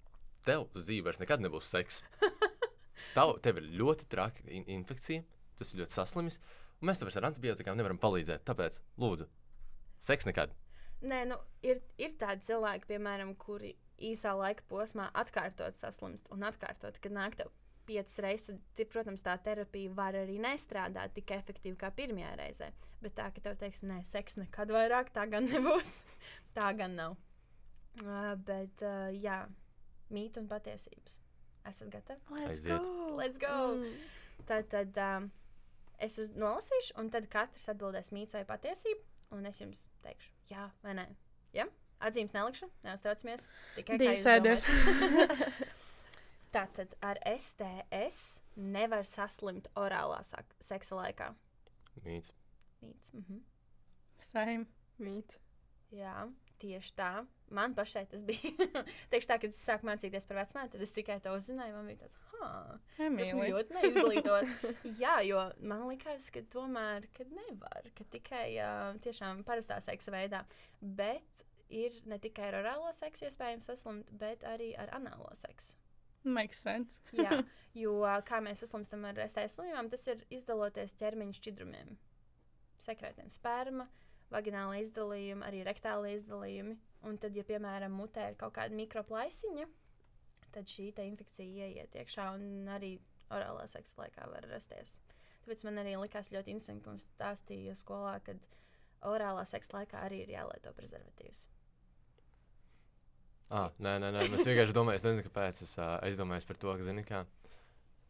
tev 0.44 0.66
uz 0.74 0.88
dzīves 0.88 1.20
nekad 1.22 1.40
nebūs 1.44 1.72
seks. 1.72 2.02
Tev, 3.16 3.36
tev 3.44 3.60
ir 3.60 3.68
ļoti 3.80 4.08
traka 4.12 4.46
in 4.48 4.66
infekcija, 4.78 5.24
tas 5.58 5.72
ir 5.72 5.82
ļoti 5.82 5.96
saslimis, 5.96 6.40
un 6.80 6.90
mēs 6.90 7.02
tev 7.02 7.12
ar 7.12 7.30
antibiotikām 7.30 7.78
nevaram 7.78 8.00
palīdzēt. 8.00 8.44
Tāpēc, 8.48 8.80
lūdzu, 9.00 9.28
seks 10.02 10.28
nekad. 10.28 10.56
Nē, 11.00 11.22
nu, 11.30 11.38
ir, 11.64 11.80
ir 12.00 12.12
tādi 12.20 12.44
cilvēki, 12.50 12.90
piemēram, 12.90 13.32
kuri 13.40 13.72
īsā 14.10 14.34
laika 14.36 14.64
posmā 14.68 15.08
atkārtot 15.16 15.78
saslimst 15.80 16.28
un 16.32 16.44
atkārtot, 16.48 16.98
kad 17.00 17.14
nāk 17.14 17.38
tev 17.40 17.52
piecas 17.88 18.20
reizes, 18.22 18.60
tad, 18.76 18.90
protams, 18.92 19.24
tā 19.24 19.34
terapija 19.44 19.92
var 19.96 20.18
arī 20.18 20.38
nestrādāt 20.42 21.14
tik 21.16 21.32
efektīvi 21.34 21.78
kā 21.80 21.90
pirmajā 21.94 22.34
reizē. 22.38 22.70
Bet 23.00 23.16
tā, 23.18 23.30
ka 23.34 23.42
tev 23.44 23.56
teiks, 23.60 23.82
nē, 23.86 24.02
seks 24.06 24.38
nekad 24.40 24.72
vairāk, 24.74 25.12
tā 25.14 25.24
gan 25.30 25.48
nebūs. 25.48 25.94
tā 26.58 26.70
gan 26.78 26.96
nav. 26.98 27.16
Uh, 28.04 28.34
bet, 28.46 28.84
uh, 28.86 29.08
jā, 29.16 29.42
mīt 30.14 30.38
un 30.40 30.46
patiesības. 30.50 31.19
Esat 31.68 31.90
gatavi? 31.92 32.20
Let's 32.30 32.64
Aiziet. 32.64 32.82
go! 32.82 33.16
Let's 33.16 33.38
go! 33.38 33.56
Mm. 33.76 34.08
Tad, 34.48 34.68
tad 34.72 34.96
um, 35.04 35.28
es 36.00 36.16
uz, 36.18 36.32
nolasīšu, 36.38 36.96
un 37.00 37.10
tad 37.12 37.28
katrs 37.32 37.68
atbildēs 37.72 38.12
mīts 38.16 38.36
vai 38.38 38.46
patiesību. 38.48 39.04
Un 39.36 39.46
es 39.46 39.60
jums 39.60 39.84
teikšu, 40.02 40.32
jā 40.50 40.70
vai 40.82 40.96
nē. 40.98 41.06
Ja? 41.54 41.68
Atzīmes 42.02 42.32
nelikšu, 42.34 42.66
neuztraucamies. 42.82 43.44
Tikai 43.76 43.98
jūs 44.00 44.24
sēdēs. 44.24 44.64
Tātad 46.54 46.96
ar 47.06 47.20
STS 47.28 48.40
nevar 48.56 49.04
saslimt 49.06 49.68
orālā 49.78 50.18
seksa 50.24 50.96
laikā. 50.98 51.28
Mīts. 52.02 52.32
Mīts. 52.82 53.12
Mhm. 53.14 53.44
Same. 54.24 54.66
Mīt. 55.00 55.36
Jā, 55.94 56.26
tieši 56.62 56.96
tā. 56.98 57.12
Man 57.50 57.74
pašai 57.74 58.04
tas 58.10 58.22
bija. 58.26 58.52
Teikšu 59.10 59.30
tā, 59.32 59.36
kad 59.42 59.50
es 59.50 59.62
sāku 59.66 59.88
mācīties 59.88 60.28
par 60.28 60.38
vecmāti, 60.38 60.74
tad 60.76 60.84
es 60.86 60.94
tikai 60.94 61.16
to 61.24 61.32
uzzināju. 61.34 61.74
Man 61.74 61.90
bija 61.90 62.04
tāds, 62.04 62.18
ah, 62.38 62.76
Tas 62.94 63.32
ļoti 63.34 63.76
neizglītot. 63.76 64.66
Jā, 65.02 65.16
jo 65.26 65.42
man 65.58 65.86
liekas, 65.88 66.30
ka 66.34 66.44
tomēr 66.54 67.08
kad 67.16 67.32
nevar, 67.34 67.90
ka 67.98 68.06
tikai 68.14 68.46
uh, 68.62 68.98
tiešām 69.02 69.42
parastā 69.48 69.80
seksa 69.82 70.14
veidā. 70.14 70.44
Bet 70.80 71.44
ir 71.70 71.94
ne 72.10 72.18
tikai 72.22 72.50
ar 72.50 72.60
orālo 72.62 72.90
seksu 72.94 73.26
iespējams 73.28 73.70
saslimt, 73.70 74.10
bet 74.20 74.46
arī 74.46 74.72
ar 74.78 74.92
anālo 74.98 75.30
seksu. 75.38 75.78
Makes 76.24 76.60
sense. 76.60 76.98
Jā, 77.16 77.40
jo 77.82 77.96
kā 78.28 78.42
mēs 78.44 78.62
saslimstam 78.64 79.06
ar 79.08 79.18
STS 79.24 79.56
slimībām, 79.56 79.88
tas 79.92 80.04
ir 80.10 80.22
izdaloties 80.34 80.94
ķermeņa 81.00 81.38
šķidrumiem. 81.38 81.96
Sekretiem 82.84 83.30
sperma, 83.32 83.88
vagināla 84.32 84.80
izdalījumi, 84.84 85.46
arī 85.46 85.64
rektāla 85.66 86.12
izdalījumi. 86.16 86.76
Un 87.08 87.16
tad, 87.20 87.36
ja 87.36 87.44
piemēram 87.48 87.94
mutē 87.96 88.26
ir 88.30 88.36
kaut 88.40 88.52
kāda 88.58 88.76
mikroplaisiņa, 88.76 89.66
tad 90.52 90.68
šī 90.68 90.90
infekcija 91.06 91.68
ieiet 91.70 91.94
iekšā 91.96 92.26
un 92.36 92.68
arī 92.68 92.98
orālā 93.32 93.64
seksa 93.70 94.02
laikā 94.02 94.26
var 94.28 94.48
rasties. 94.50 94.98
Tāpēc 95.44 95.62
man 95.64 95.80
arī 95.80 95.94
likās 95.96 96.28
ļoti 96.34 96.52
interesanti, 96.52 96.84
ka 96.84 96.92
mums 96.92 97.06
stāstīja 97.08 97.76
skolā, 97.78 98.18
ka 98.26 98.36
orālā 99.08 99.46
seksa 99.48 99.78
laikā 99.78 100.04
arī 100.04 100.24
ir 100.26 100.34
jālieto 100.34 100.74
prezervatīvs. 100.76 101.46
Ah, 103.50 103.72
nē, 103.82 103.96
nē, 103.98 104.12
nē, 104.14 104.26
es 104.28 104.46
vienkārši 104.46 104.74
domāju, 104.76 105.00
es 105.00 105.06
nezinu, 105.06 105.26
kāpēc 105.26 105.64
es 105.64 105.72
aizdomājos 105.80 106.46
par 106.46 106.58
to, 106.62 106.74
ka, 106.76 106.84
zini, 106.86 107.02
kā 107.06 107.24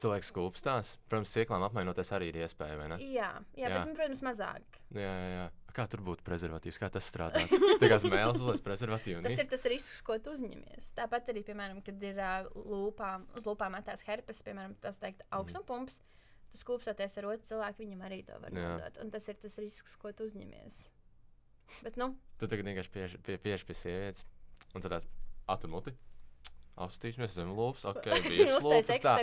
cilvēks 0.02 0.30
skūpstās. 0.33 0.92
Protams, 1.11 1.33
sieklām 1.35 1.64
apmainoties 1.66 2.12
arī 2.16 2.30
ir 2.33 2.38
iespēja? 2.45 2.76
Jā, 3.00 3.30
jā, 3.57 3.64
jā. 3.64 3.71
Bet, 3.73 3.95
protams, 3.99 4.23
mazāk. 4.26 4.78
Jā, 4.97 5.11
jā. 5.35 5.49
Kā 5.76 5.85
tur 5.87 6.02
būtu 6.02 6.25
prezervatīvs, 6.26 6.80
kā 6.83 6.88
tas 6.90 7.07
strādā? 7.07 7.45
Tā 7.80 7.90
kā 7.90 7.99
smēles 8.02 8.40
uzliek 8.40 8.64
prezervatīvu. 8.66 9.23
Tas 9.26 9.38
ir 9.38 9.50
tas 9.52 9.66
risks, 9.71 10.00
ko 10.07 10.16
tu 10.19 10.35
uzņemies. 10.35 10.90
Tāpat 10.99 11.30
arī, 11.30 11.45
piemēram, 11.47 11.78
kad 11.87 12.02
ir 12.09 12.19
lūpām, 12.57 13.28
uz 13.38 13.47
lūpām 13.47 13.76
metās 13.78 14.02
herpes, 14.09 14.42
piemēram, 14.47 14.75
tas 14.83 14.99
teikt, 15.02 15.23
augstnumpumps. 15.37 16.00
Tu 16.50 16.59
skūpstoties 16.59 17.14
ar 17.21 17.28
otru 17.30 17.47
cilvēku, 17.47 17.85
viņam 17.85 18.00
arī 18.09 18.25
to 18.26 18.40
var 18.42 18.50
nodot. 18.57 18.97
Un 19.04 19.14
tas 19.14 19.28
ir 19.30 19.38
tas 19.38 19.54
risks, 19.62 19.95
ko 20.00 20.11
tu 20.11 20.26
uzņemies. 20.26 20.83
Bet, 21.87 21.95
nu, 22.00 22.16
Tu 22.40 22.49
tagad 22.50 22.66
vienkārši 22.66 22.90
pieeši 22.90 23.19
pie, 23.23 23.38
pie, 23.38 23.57
pie 23.69 23.76
sievietes, 23.76 24.25
un 24.75 24.83
tad 24.83 24.97
tās 24.97 25.07
atur 25.50 25.71
muti. 26.80 26.88
Austīsimies 26.88 27.37
zem 27.37 27.52
lūpas, 27.56 27.84
ok, 27.92 28.08
bija 28.26 28.56
uztais 28.56 28.88
slūpas, 28.88 29.04
tā. 29.04 29.14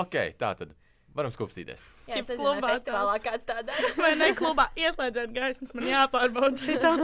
Ok, 0.00 0.16
tā 0.38 0.54
tad 0.62 0.70
varam 1.16 1.32
skūpstīties. 1.34 1.82
Jā, 2.06 2.14
es 2.20 2.28
nezinu, 2.30 2.60
vai 2.62 2.70
festivālā 2.74 3.16
kāds 3.22 3.44
tā 3.48 3.56
dara. 3.66 3.88
Vai 4.02 4.12
ne 4.18 4.28
klubā 4.38 4.66
ieslēdziet 4.78 5.30
gaismas, 5.34 5.72
man 5.74 5.86
jāpārbauda 5.90 6.58
šitā. 6.58 6.92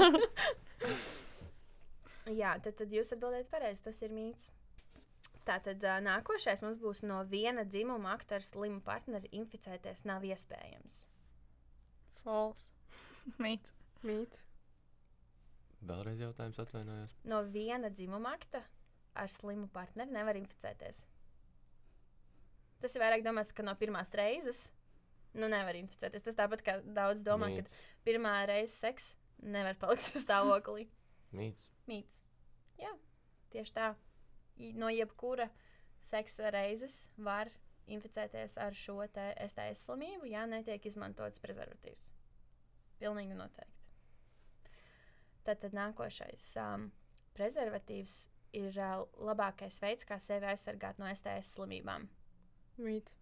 Jā, 2.41 2.53
tad, 2.59 2.75
tad 2.81 2.89
jūs 2.91 3.13
atbildējat 3.15 3.49
pareizi. 3.51 3.85
Tas 3.87 3.99
ir 4.03 4.11
mīts. 4.15 4.51
Tātad 5.47 5.79
nākošais 6.03 6.63
mums 6.65 6.81
būs 6.83 7.05
no 7.07 7.21
viena 7.31 7.63
dzimuma 7.63 8.11
akta 8.17 8.35
ar 8.41 8.43
slimu 8.43 8.81
partneri 8.83 9.31
inficēties 9.31 10.03
nav 10.09 10.21
iespējams. 10.27 11.05
False. 12.25 12.73
Mīts. 13.43 13.71
Mīts. 14.07 14.43
Vēlreiz 15.87 16.19
jautājums 16.19 16.59
atvainojos. 16.59 17.15
No 17.31 17.45
viena 17.47 17.89
dzimuma 17.95 18.35
akta 18.35 18.65
ar 19.17 19.31
slimu 19.33 19.69
partneri 19.73 20.15
nevar 20.15 20.39
inficēties. 20.39 21.05
Tas 22.83 22.95
ir 22.95 23.03
vairāk 23.03 23.25
domāts, 23.25 23.55
ka 23.57 23.65
no 23.65 23.73
pirmās 23.79 24.13
reizes 24.17 24.67
nu, 25.37 25.49
nevar 25.49 25.77
inficēties. 25.79 26.25
Tas 26.27 26.39
tāpat 26.39 26.65
kā 26.65 26.79
daudz 26.97 27.25
domā, 27.27 27.51
ka 27.57 27.65
pirmā 28.07 28.35
reize 28.49 28.75
seks 28.75 29.15
nevar 29.43 29.77
palikt 29.81 30.17
stāvoklī. 30.25 30.87
Mīts. 31.37 31.69
Mīts. 31.91 32.23
Jā, 32.81 32.93
tieši 33.55 33.77
tā. 33.77 33.93
No 34.77 34.89
jebkura 34.93 35.49
seksa 36.05 36.53
reizes 36.55 37.07
var 37.17 37.51
inficēties 37.93 38.57
ar 38.59 38.75
šo 38.75 39.03
STS 39.07 39.87
slimību, 39.87 40.29
ja 40.33 40.47
netiek 40.49 40.87
izmantots 40.89 41.43
prezervatīvs. 41.43 42.11
Pilnīgi 43.01 43.37
noteikti. 43.37 43.73
Tad, 45.47 45.61
tad 45.63 45.77
nākošais 45.77 46.49
um, 46.59 46.89
prezervatīvs 47.37 48.17
ir 48.57 48.77
uh, 48.81 49.05
labākais 49.29 49.79
veids, 49.83 50.07
kā 50.09 50.19
sevi 50.23 50.49
aizsargāt 50.51 50.99
no 51.03 51.09
STS 51.13 51.55
slimībām. 51.57 52.09
Mīts. 52.83 53.15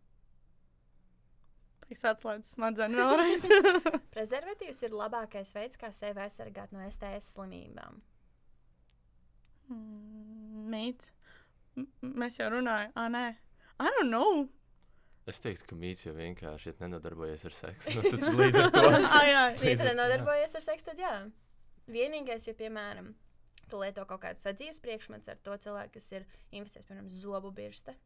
Prieks 1.85 2.05
atslēdz 2.15 2.55
smadzenes 2.55 2.99
vēlreiz. 3.01 3.47
Prezervatīvs 4.17 4.83
ir 4.87 4.97
labākais 4.97 5.53
veids, 5.57 5.79
kā 5.81 5.91
sevi 5.93 6.23
aizsargāt 6.25 6.73
no 6.75 6.85
STS 6.89 7.35
slimībām. 7.37 8.01
Mm, 9.69 10.67
Mīts. 10.73 11.11
M- 11.77 11.89
Mēs 12.23 12.39
jau 12.41 12.51
runājam, 12.55 12.93
ah, 13.01 13.09
nē. 13.13 13.25
I 13.83 13.91
don't 13.99 14.11
know. 14.13 14.45
Es 15.27 15.41
teiktu, 15.41 15.65
ka 15.71 15.77
mīts 15.81 16.05
jau 16.05 16.13
vienkārši 16.15 16.71
ir 16.71 16.81
nenodarbojies 16.85 17.47
ar 17.49 17.55
seksu. 17.57 17.95
Nu, 17.97 18.03
tad 18.13 18.25
līdz 18.39 18.59
ar 18.61 18.73
to. 18.75 18.83
ah, 19.17 19.23
jā, 19.25 19.45
ar 19.51 19.87
ar- 19.89 19.97
nodarbojies 19.99 20.55
ar 20.61 20.65
seksu, 20.67 20.87
tad 20.91 21.01
jā. 21.01 21.13
Vienīgais, 21.91 22.45
ja, 22.49 22.55
piemēram, 22.59 23.11
tu 23.71 23.81
lieto 23.81 24.05
kaut 24.09 24.23
kādu 24.25 24.41
sadzīves 24.41 24.81
priekšmetu 24.85 25.33
ar 25.33 25.41
to 25.47 25.57
cilvēku, 25.67 25.97
kas 25.99 26.11
ir 26.13 26.27
inficēts, 26.51 26.89
piemēram, 26.89 27.11
zobu 27.13 27.53
birste 27.55 27.97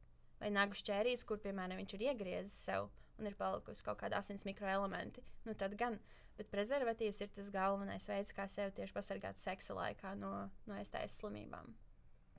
vai 0.40 0.52
nagu 0.54 0.76
šķērīts, 0.76 1.26
kur, 1.28 1.40
piemēram, 1.42 1.78
viņš 1.80 1.96
ir 1.96 2.06
iegriezis 2.10 2.54
sev 2.68 2.88
un 3.18 3.26
ir 3.26 3.34
palikusi 3.38 3.82
kaut 3.82 3.98
kāda 4.00 4.20
asins 4.22 4.46
mikroelementi, 4.46 5.24
nu 5.46 5.54
tad 5.58 5.74
gan. 5.78 5.98
Bet 6.38 6.52
prezervatīvs 6.52 7.18
ir 7.24 7.30
tas 7.34 7.48
galvenais 7.50 8.04
veids, 8.06 8.30
kā 8.34 8.44
sevi 8.46 8.70
tieši 8.76 8.94
pasargāt 8.94 9.40
seksa 9.42 9.74
laikā 9.74 10.12
no, 10.20 10.30
no 10.70 10.76
STS 10.78 11.18
slimībām. 11.18 11.72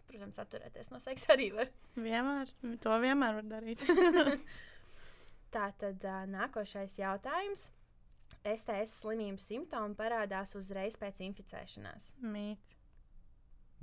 Protams, 0.07 0.39
atturēties 0.41 0.93
no 0.93 1.01
seksa 1.03 1.33
arī 1.35 1.49
var. 1.57 1.67
vienmēr. 1.99 2.53
To 2.85 2.95
vienmēr 3.03 3.41
var 3.41 3.49
darīt. 3.51 3.83
Tā 5.53 5.67
tad 5.81 6.07
nākošais 6.31 6.95
jautājums. 7.01 7.67
STS 8.39 9.01
slimības 9.01 9.51
simptomi 9.51 9.99
parādās 9.99 10.55
uzreiz 10.55 10.95
pēc 11.01 11.19
inficēšanās. 11.27 12.13
Mīts. 12.23 12.78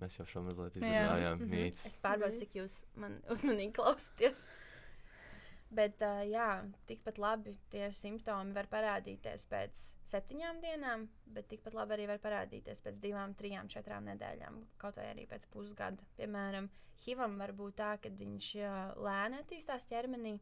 Mēs 0.00 0.18
jau 0.18 0.26
šo 0.28 0.42
mazliet 0.44 0.76
Jā. 0.76 0.84
izrunājām. 0.84 1.40
Mhm. 1.40 1.50
Mīts. 1.54 1.86
Es 1.88 1.98
pārbaudu, 2.04 2.34
Mhm. 2.34 2.38
cik 2.42 2.56
jūs 2.60 2.84
man 2.96 3.20
uzmanīgi 3.32 3.72
klausāties. 3.78 4.46
Bet, 5.76 5.98
uh, 6.06 6.20
jā, 6.30 6.62
tikpat 6.86 7.16
labi 7.18 7.56
tie 7.72 7.88
simptomi 7.90 8.52
var 8.54 8.68
parādīties 8.70 9.46
pēc 9.50 9.80
septiņām 10.06 10.60
dienām, 10.62 11.08
bet 11.34 11.48
tikpat 11.50 11.74
labi 11.74 11.96
arī 11.96 12.06
var 12.06 12.20
parādīties 12.22 12.80
pēc 12.84 13.00
divām, 13.02 13.34
trijām, 13.34 13.66
četrām 13.68 14.06
nedēļām, 14.06 14.60
kaut 14.78 14.94
vai 15.00 15.08
arī 15.10 15.24
pēc 15.26 15.48
pusgada. 15.50 15.98
Piemēram, 16.20 16.68
HIV 17.02 17.18
var 17.42 17.52
būt 17.52 17.74
tā, 17.82 17.90
ka 18.00 18.08
viņš 18.14 18.52
uh, 18.62 18.94
lēni 19.08 19.40
attīstās 19.42 19.88
ķermenī, 19.90 20.36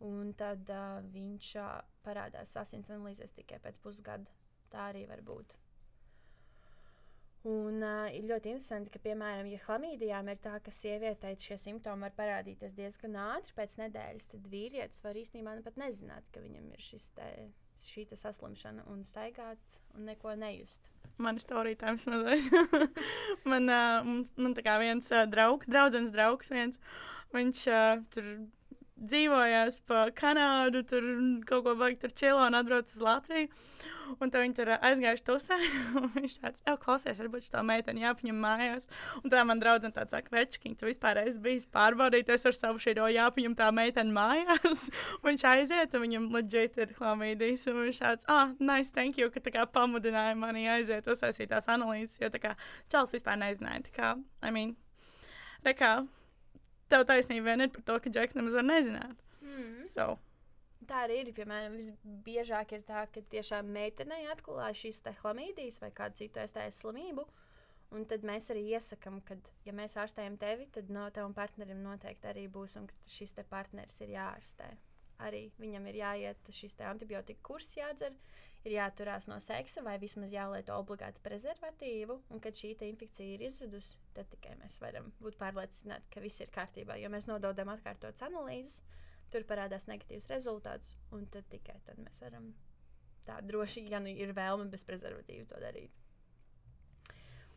un 0.00 0.34
tad 0.34 0.66
uh, 0.74 0.98
viņš 1.14 1.54
uh, 1.62 1.70
parādās 2.04 2.56
asins 2.58 2.90
analīzēs 2.90 3.32
tikai 3.38 3.60
pēc 3.62 3.78
pusgada. 3.84 4.26
Tā 4.70 4.90
arī 4.90 5.06
var 5.08 5.22
būt. 5.22 5.54
Un 7.48 7.80
uh, 7.80 8.04
ir 8.12 8.26
ļoti 8.28 8.50
interesanti, 8.52 8.90
ka, 8.92 9.00
piemēram, 9.00 9.46
ja 9.48 9.60
chlamīdijām 9.62 10.28
ir 10.28 10.40
tā, 10.44 10.58
ka 10.60 10.72
sievietei 10.76 11.38
šie 11.40 11.56
simptomi 11.56 12.04
var 12.04 12.12
parādīties 12.18 12.74
diezgan 12.76 13.16
ātri 13.16 13.54
pēc 13.56 13.78
nedēļas, 13.80 14.28
tad 14.34 14.50
vīrietis 14.52 15.00
var 15.00 15.16
īstenībā 15.16 15.54
pat 15.64 15.80
nezināt, 15.80 16.26
ka 16.34 16.42
viņam 16.44 16.68
ir 16.74 16.84
šis 16.84 17.08
te, 17.16 17.30
šī 17.80 18.04
te 18.10 18.20
saslimšana 18.20 18.84
un 18.92 19.00
staigāt 19.08 19.80
un 19.96 20.04
neko 20.10 20.36
nejust. 20.36 20.84
Man 21.24 21.40
ir 21.40 21.46
storija 21.46 21.80
times 21.80 22.04
mazais. 22.12 22.50
man, 23.50 23.72
uh, 23.72 24.12
man 24.36 24.56
tā 24.56 24.64
kā 24.64 24.76
viens 24.84 25.08
uh, 25.08 25.24
draugs, 25.28 25.68
draugs, 25.68 26.12
draugs 26.12 26.52
viens, 26.52 26.80
viņš 27.32 27.66
uh, 27.72 28.04
tur 28.12 28.30
dzīvojās 29.00 29.80
pa 29.88 30.08
Kanādu, 30.16 30.82
tur 30.86 31.06
kaut 31.48 31.64
ko 31.66 31.76
baigi 31.78 32.02
tur 32.04 32.12
čilo 32.16 32.44
un 32.46 32.58
atbrauc 32.58 32.90
uz 32.90 33.00
Latviju. 33.04 33.48
Un 34.18 34.30
tad 34.32 34.42
viņi 34.42 34.56
tur 34.58 34.70
aizgājuši 34.74 35.22
tusē. 35.22 35.56
un 36.00 36.08
Viņš 36.16 36.36
tāds, 36.40 36.62
jau 36.66 36.74
klausies, 36.82 37.20
varbūt 37.22 37.46
tā 37.52 37.62
meitene 37.66 38.02
jāpaņem 38.02 38.40
mājās. 38.42 38.88
Un 39.20 39.30
tā 39.30 39.44
man 39.46 39.62
draudzene 39.62 39.94
tāds 39.94 40.16
saka, 40.16 40.32
večkiņ, 40.34 40.74
tu 40.80 40.88
vispār 40.88 41.22
esi 41.22 41.38
bijis 41.42 41.68
pārbaudīties 41.70 42.48
ar 42.50 42.56
savu 42.56 42.82
šī 42.82 42.96
jāpaņem 42.98 43.56
tā 43.58 43.70
meitene 43.74 44.14
mājās. 44.16 44.88
un 45.20 45.24
viņš 45.30 45.46
aiziet, 45.52 45.94
un 45.94 46.06
viņam 46.06 46.30
leģit 46.34 46.80
ir 46.82 46.94
klamīdijas. 46.98 47.68
Un 47.70 47.82
viņš 47.84 48.02
tāds, 48.02 48.30
ah, 48.32 48.54
nice, 48.58 48.90
thank 48.96 49.20
you, 49.20 49.30
ka 49.30 49.42
tā 49.44 49.54
kā 49.54 49.66
pamudināja 49.70 50.34
mani 50.38 50.66
aiziet 50.74 51.06
uztaisīt 51.06 51.54
tās 51.54 51.70
analīzes, 51.70 52.18
jo 52.18 52.32
tā 52.34 52.42
kā 52.42 52.56
čals 52.90 53.14
vispār 53.14 53.38
nezināja. 53.40 53.86
Tā 53.86 53.94
kā, 53.94 54.14
I 54.42 54.54
mean, 54.54 54.74
rekā, 55.66 56.00
tev 56.90 57.06
taisnība 57.08 57.52
vien 57.52 57.66
ir 57.66 57.70
par 57.74 57.86
to, 57.86 58.00
ka 58.02 58.12
Džeks 58.12 58.36
nemaz 58.38 58.58
nezināt. 58.66 59.22
Mm. 59.40 59.86
So, 59.88 60.12
Tā 60.88 61.04
arī 61.04 61.20
ir. 61.22 61.30
Piemēram, 61.36 61.76
visbiežāk 61.76 62.72
ir 62.74 62.84
tā, 62.88 63.04
ka 63.12 63.22
tiešām 63.32 63.68
meitenei 63.74 64.24
atklāja 64.32 64.76
šīs 64.82 65.02
chlamīdijas 65.20 65.80
vai 65.82 65.90
kādu 65.94 66.22
citu 66.22 66.42
STS 66.42 66.80
slimību. 66.82 67.26
Un 67.94 68.06
tad 68.06 68.22
mēs 68.26 68.48
arī 68.52 68.62
iesakām, 68.76 69.18
ka, 69.26 69.36
ja 69.66 69.74
mēs 69.74 69.96
ārstējam 69.98 70.36
tevi, 70.38 70.68
tad 70.74 70.90
no 70.94 71.08
tavam 71.10 71.34
partnerim 71.34 71.82
noteikti 71.82 72.30
arī 72.30 72.46
būs, 72.48 72.76
un 72.78 72.86
šis 73.06 73.34
te 73.34 73.44
partneris 73.44 73.98
ir 74.04 74.14
jāārstē. 74.14 74.68
Arī 75.26 75.48
viņam 75.60 75.88
ir 75.90 75.98
jāiet 75.98 76.52
šis 76.54 76.78
antibiotika 76.86 77.42
kurs 77.44 77.74
jādzer, 77.76 78.14
ir 78.64 78.76
jāturās 78.76 79.26
no 79.30 79.38
seksa 79.40 79.82
vai 79.86 79.96
vismaz 80.02 80.32
jālieto 80.34 80.76
obligāti 80.76 81.22
prezervatīvu. 81.24 82.18
Un 82.30 82.42
kad 82.44 82.56
šī 82.56 82.74
infekcija 82.88 83.36
ir 83.36 83.44
izzudusi, 83.48 83.98
tad 84.16 84.28
tikai 84.32 84.56
mēs 84.60 84.80
varam 84.82 85.12
būt 85.20 85.38
pārliecināti, 85.40 86.10
ka 86.12 86.24
viss 86.24 86.42
ir 86.44 86.52
kārtībā, 86.54 86.98
jo 87.00 87.12
mēs 87.12 87.28
nododam 87.30 87.72
atkārtotas 87.72 88.26
analīzes 88.28 88.82
tur 89.30 89.46
parādās 89.46 89.86
negatīvs 89.90 90.28
rezultāts, 90.30 90.96
un 91.14 91.26
tad 91.30 91.46
tikai 91.52 91.78
tad 91.86 91.98
mēs 92.02 92.20
varam 92.24 92.50
tā 93.26 93.38
droši, 93.46 93.86
ja 93.92 94.00
nu 94.02 94.10
ir 94.10 94.34
vēlme 94.36 94.68
bez 94.72 94.84
prezervatīva 94.88 95.46
to 95.50 95.60
darīt. 95.62 95.96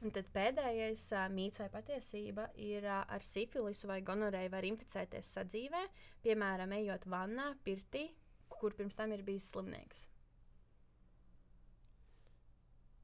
Un 0.03 0.11
tad 0.11 0.27
pēdējais 0.35 1.05
mīts 1.31 1.61
vai 1.63 1.69
patiesība 1.71 2.49
ir 2.59 2.89
ar 2.91 3.23
sifilisu 3.23 3.87
vai 3.87 4.01
gonorēju 4.03 4.51
var 4.51 4.67
inficēties 4.67 5.29
sadzīvē, 5.37 5.85
piemēram, 6.25 6.75
ejot 6.75 7.07
vannā, 7.07 7.53
pirtī, 7.63 8.09
kur 8.51 8.75
pirms 8.75 8.99
tam 8.99 9.15
ir 9.15 9.23
bijis 9.23 9.47
slimnieks. 9.53 10.09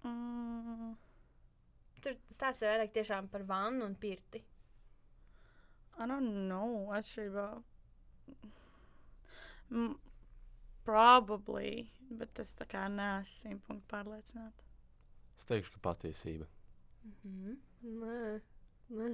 Mm, 0.04 0.96
Tur 2.00 2.16
stāsts 2.32 2.64
ir 2.64 2.72
vairāk 2.72 2.94
tiešām 2.96 3.28
par 3.32 3.44
vannu 3.48 3.84
un 3.90 3.96
pirti. 4.00 4.40
I 6.00 6.06
don't 6.08 6.46
know. 6.48 6.88
Atšķirībā. 6.96 7.48
Mm, 9.70 9.98
probably, 10.88 11.90
bet 12.22 12.40
es 12.40 12.54
tā 12.58 12.68
kā 12.70 12.86
neesmu 12.94 13.50
simtpunktu 13.50 13.92
pārliecināta. 13.92 14.70
Es 15.36 15.48
teikšu, 15.50 15.76
ka 15.76 15.84
patiesība. 15.90 16.48
Mm 17.04 17.18
-hmm. 17.26 17.58
Nē, 18.00 18.42
nē. 18.90 19.10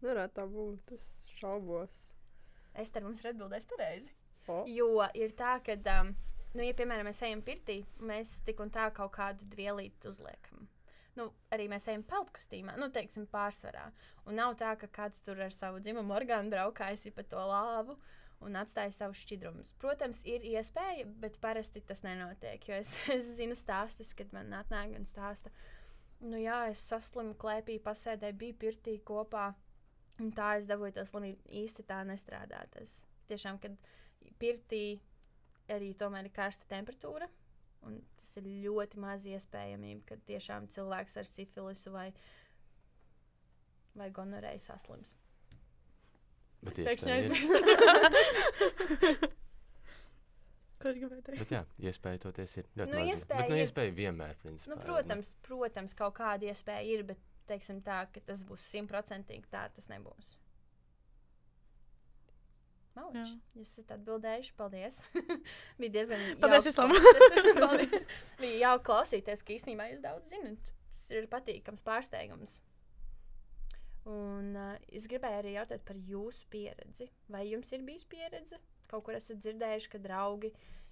Nevarētu 0.00 0.34
tā 0.38 0.46
būt. 0.54 0.92
Es 0.92 1.04
šaubos. 1.40 2.14
Es 2.74 2.90
tam 2.90 3.02
mums 3.04 3.20
ir 3.24 3.30
atbildējis 3.32 3.66
pareizi. 3.66 4.14
O, 4.48 4.64
Jo 4.66 5.08
ir 5.14 5.34
tā, 5.38 5.58
ka, 5.64 6.00
um, 6.00 6.14
nu, 6.54 6.64
ja, 6.64 6.74
piemēram, 6.76 7.08
mēs 7.10 7.22
ejam 7.26 7.42
pirtī, 7.46 7.80
mēs 8.02 8.40
tik 8.46 8.60
un 8.62 8.72
tā 8.74 8.88
kaut 8.94 9.12
kādu 9.16 9.46
dvielīti 9.52 10.10
uzliekam. 10.10 10.68
Nu, 11.18 11.26
arī 11.52 11.66
mēs 11.70 11.88
ejam 11.90 12.04
peltkostīmā, 12.06 12.76
nu, 12.78 12.88
teiksim, 12.94 13.26
pārsvarā. 13.30 13.88
Un 14.30 14.38
nav 14.38 14.54
tā, 14.60 14.72
ka 14.78 14.88
kāds 15.00 15.22
tur 15.26 15.40
ar 15.42 15.52
savu 15.54 15.82
dzimumu 15.82 16.14
orgānu 16.16 16.52
braukājis 16.52 17.10
pa 17.16 17.24
to 17.26 17.42
lāvu 17.50 17.96
un 18.46 18.56
atstāja 18.56 18.92
savus 18.94 19.20
šķidrumus. 19.24 19.74
Protams, 19.82 20.22
ir 20.28 20.44
iespēja, 20.48 21.04
bet 21.20 21.36
parasti 21.42 21.82
tas 21.84 22.04
nenotiek. 22.06 22.62
Jo 22.68 22.78
es, 22.78 22.94
es 23.16 23.34
zinu 23.36 23.58
stāstus, 23.58 24.14
kad 24.16 24.32
man 24.36 24.54
atnāk 24.56 24.94
un 24.96 25.04
stāsta, 25.08 25.52
nu, 26.22 26.38
jā, 26.40 26.62
es 26.72 26.84
saslimu 26.88 27.34
klēpī, 27.40 27.80
pasēdēju, 27.84 28.40
biju 28.40 28.58
pirtī 28.64 28.96
kopā. 29.04 29.50
Un 30.20 30.32
tā 30.36 30.54
es 30.60 30.66
dabūju 30.68 30.98
to 30.98 31.04
slimību. 31.08 31.46
Īsti 31.62 31.84
tā 31.88 32.02
nestrādā. 32.04 32.60
Tas 32.74 33.02
tiešām, 33.30 33.60
kad 33.62 33.76
pirtī 34.40 35.00
arī 35.74 35.92
tomēr 35.98 36.28
ir 36.28 36.34
karsta 36.36 36.66
temperatūra. 36.70 37.28
Un 37.88 37.96
tas 38.20 38.34
ir 38.36 38.44
ļoti 38.66 39.00
maz 39.00 39.24
iespējamība, 39.28 40.02
ka 40.10 40.18
tiešām 40.28 40.68
cilvēks 40.72 41.16
ar 41.22 41.28
sifilisu 41.28 41.94
vai, 41.94 42.08
vai 43.96 44.10
gonorēju 44.12 44.60
saslims. 44.66 45.14
Bet 46.60 46.76
Pēkšņi 46.76 47.14
aizmirsu. 47.14 47.56
Ko 50.80 50.92
gribēju 50.96 51.22
teikt? 51.24 51.40
Bet 51.42 51.50
jā, 51.52 51.62
iespēja 51.90 52.20
toties 52.22 52.54
ir 52.56 52.68
ļoti 52.80 52.92
Nu, 52.92 53.00
iespēja 53.12 53.42
Bet, 53.42 53.50
nu, 53.52 53.56
iespēja 53.60 53.92
vienmēr, 53.96 54.36
principā. 54.40 54.72
nu, 54.72 54.78
protams, 54.84 55.34
protams, 55.44 55.96
kaut 55.96 56.14
kāda 56.16 56.48
iespēja 56.48 56.84
ir, 56.88 57.02
bet 57.10 57.20
teiksim 57.50 57.82
tā, 57.84 57.98
ka 58.14 58.22
tas 58.24 58.40
būs 58.48 58.64
simtprocentīgi 58.72 59.50
tā, 59.52 59.66
tas 59.76 59.90
nebūs. 59.92 60.34
Malīši, 62.98 63.36
jūs 63.54 63.70
esat 63.70 63.92
atbildējuši, 63.94 64.52
paldies. 64.58 64.96
Bija 65.80 65.94
diezgan 65.94 66.24
jauki. 66.24 66.40
Paldies. 67.62 68.18
Bija 68.40 68.56
jauki 68.64 68.86
klausīties, 68.88 69.44
ka 69.46 69.54
īstenībā 69.54 69.86
jūs 69.92 70.02
daudz 70.02 70.32
zinat. 70.34 70.72
Tas 70.90 71.04
ir 71.14 71.28
patīkams 71.30 71.86
pārsteigums. 71.86 72.58
Un 74.10 74.56
uh, 74.56 74.74
es 74.90 75.06
gribēju 75.10 75.38
arī 75.42 75.54
jautāt 75.54 75.84
par 75.86 75.98
jūsu 76.08 76.48
pieredzi. 76.50 77.06
Vai 77.30 77.44
jums 77.46 77.70
ir 77.76 77.84
bijusi 77.86 78.08
pieredze? 78.10 78.58
Kaut 78.90 79.04
kur 79.06 79.14
esat 79.14 79.38
dzirdējuši, 79.38 79.90
ka 79.92 80.02
draugi 80.02 80.50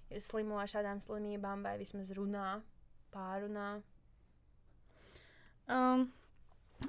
ir 0.09 0.23
slimo 0.23 0.59
ar 0.61 0.71
šādām 0.71 1.01
slimībām, 1.03 1.65
vai 1.67 1.75
vismaz 1.81 2.13
runā, 2.15 2.61
pārunā. 3.13 3.67
Um, 5.69 6.07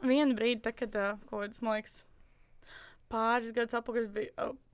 vienu 0.04 0.38
brīdi, 0.38 0.62
tā, 0.64 0.72
kad 0.76 0.94
uh, 0.96 1.18
kaut 1.26 1.48
kāds, 1.48 1.60
man 1.64 1.80
liekas, 1.80 1.98
pāris 3.10 3.50
gadus 3.56 3.80
atpakaļ 3.80 4.06
es 4.06 4.12
biju. 4.14 4.34
Uh, 4.38 4.69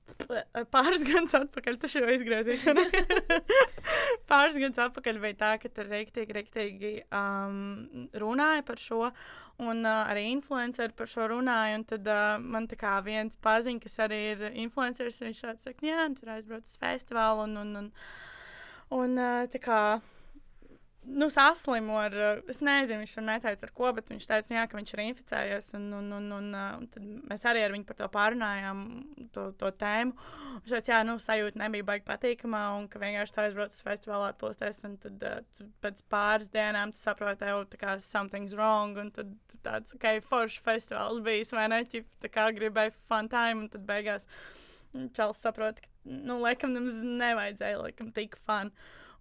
Pāris 0.75 1.03
gadus 1.07 1.35
atpakaļ 1.37 1.79
tas 1.83 1.95
jau 1.97 2.05
izgriezīs. 2.11 2.65
pāris 4.31 4.59
gadus 4.61 4.81
atpakaļ 4.87 5.19
bija 5.23 5.39
tā, 5.41 5.51
ka 5.63 5.71
tur 5.73 5.91
rīktīgi, 5.91 6.37
rīktīgi 6.37 6.93
um, 7.11 8.09
runāja 8.23 8.65
par 8.67 8.81
šo, 8.81 9.11
un 9.63 9.83
uh, 9.85 10.05
arī 10.07 10.29
influenceri 10.33 10.97
par 10.97 11.11
šo 11.11 11.29
runāja. 11.35 11.79
un 11.81 11.87
Tad 11.91 12.11
uh, 12.11 12.25
man 12.43 12.69
tā 12.71 12.79
kā 12.81 12.97
viens 13.07 13.39
paziņš, 13.45 13.83
kas 13.85 13.99
arī 14.07 14.21
ir 14.33 14.47
influenceris, 14.67 15.23
viņš 15.27 15.45
tāds 15.49 15.69
saka, 15.69 15.87
jā, 15.91 16.09
tur 16.19 16.35
aizbrauc 16.37 16.67
uz 16.67 16.77
festivālu 16.81 17.47
un, 17.49 17.57
un, 17.65 17.73
un, 17.83 17.91
un 19.03 19.19
uh, 19.21 19.47
tā 19.53 19.63
kā 19.63 19.81
nu, 21.07 21.29
saslimu 21.31 21.97
ar, 22.01 22.17
uh, 22.19 22.41
es 22.51 22.59
nezinu, 22.65 23.03
viņš 23.03 23.15
tur 23.17 23.25
neteica 23.27 23.67
ar 23.67 23.73
ko, 23.77 23.91
bet 23.97 24.11
viņš 24.13 24.27
teica, 24.29 24.51
nu 24.51 24.59
jā, 24.59 24.65
ka 24.69 24.79
viņš 24.79 24.93
ir 24.95 25.03
inficējies. 25.05 25.69
Un, 25.79 25.87
un, 25.99 26.11
un, 26.19 26.27
un, 26.37 26.51
uh, 26.53 26.73
un 26.81 26.89
tad 26.93 27.07
mēs 27.31 27.47
arī 27.49 27.63
ar 27.65 27.75
viņu 27.75 27.87
par 27.89 27.99
to 28.01 28.09
pārunājām, 28.17 28.83
to, 29.35 29.47
to 29.61 29.71
tēmu. 29.81 30.17
Viņš 30.65 30.75
teica, 30.75 30.93
jā, 30.93 31.01
nu, 31.09 31.17
sajūta 31.23 31.63
nebija 31.63 31.89
baigi 31.93 32.07
patīkamā, 32.11 32.63
un 32.81 32.91
ka 32.93 33.03
vienkārši 33.03 33.37
tā 33.37 33.47
aizbrauc 33.47 33.75
uz 33.75 33.87
festivālu 33.87 34.29
atpūsties, 34.33 34.83
un 34.91 34.99
tad 35.07 35.27
uh, 35.31 35.65
pēc 35.87 36.05
pāris 36.13 36.53
dienām 36.53 36.95
tu 36.95 37.03
saproti, 37.03 37.49
jau 37.49 37.65
tā 37.71 37.81
kā 37.81 37.97
something's 38.03 38.57
wrong, 38.59 38.99
un 39.01 39.15
tad 39.15 39.33
tāds, 39.67 39.97
ok, 39.97 40.21
foršs 40.27 40.63
festivāls 40.67 41.25
bijis, 41.25 41.55
vai 41.57 41.71
ne, 41.73 41.83
ķip, 41.89 42.09
tā 42.27 42.33
kā 42.33 42.51
gribēji 42.57 42.97
fun 43.09 43.31
time, 43.33 43.65
un 43.65 43.73
tad 43.73 43.87
beigās 43.89 44.31
Čels 45.17 45.41
saprot, 45.43 45.81
ka, 45.83 45.91
nu, 46.09 46.39
laikam, 46.43 46.73
nemaz 46.75 47.03
nevajadzēja, 47.05 47.81
laikam, 47.83 48.13
tik 48.17 48.39
fun. 48.47 48.73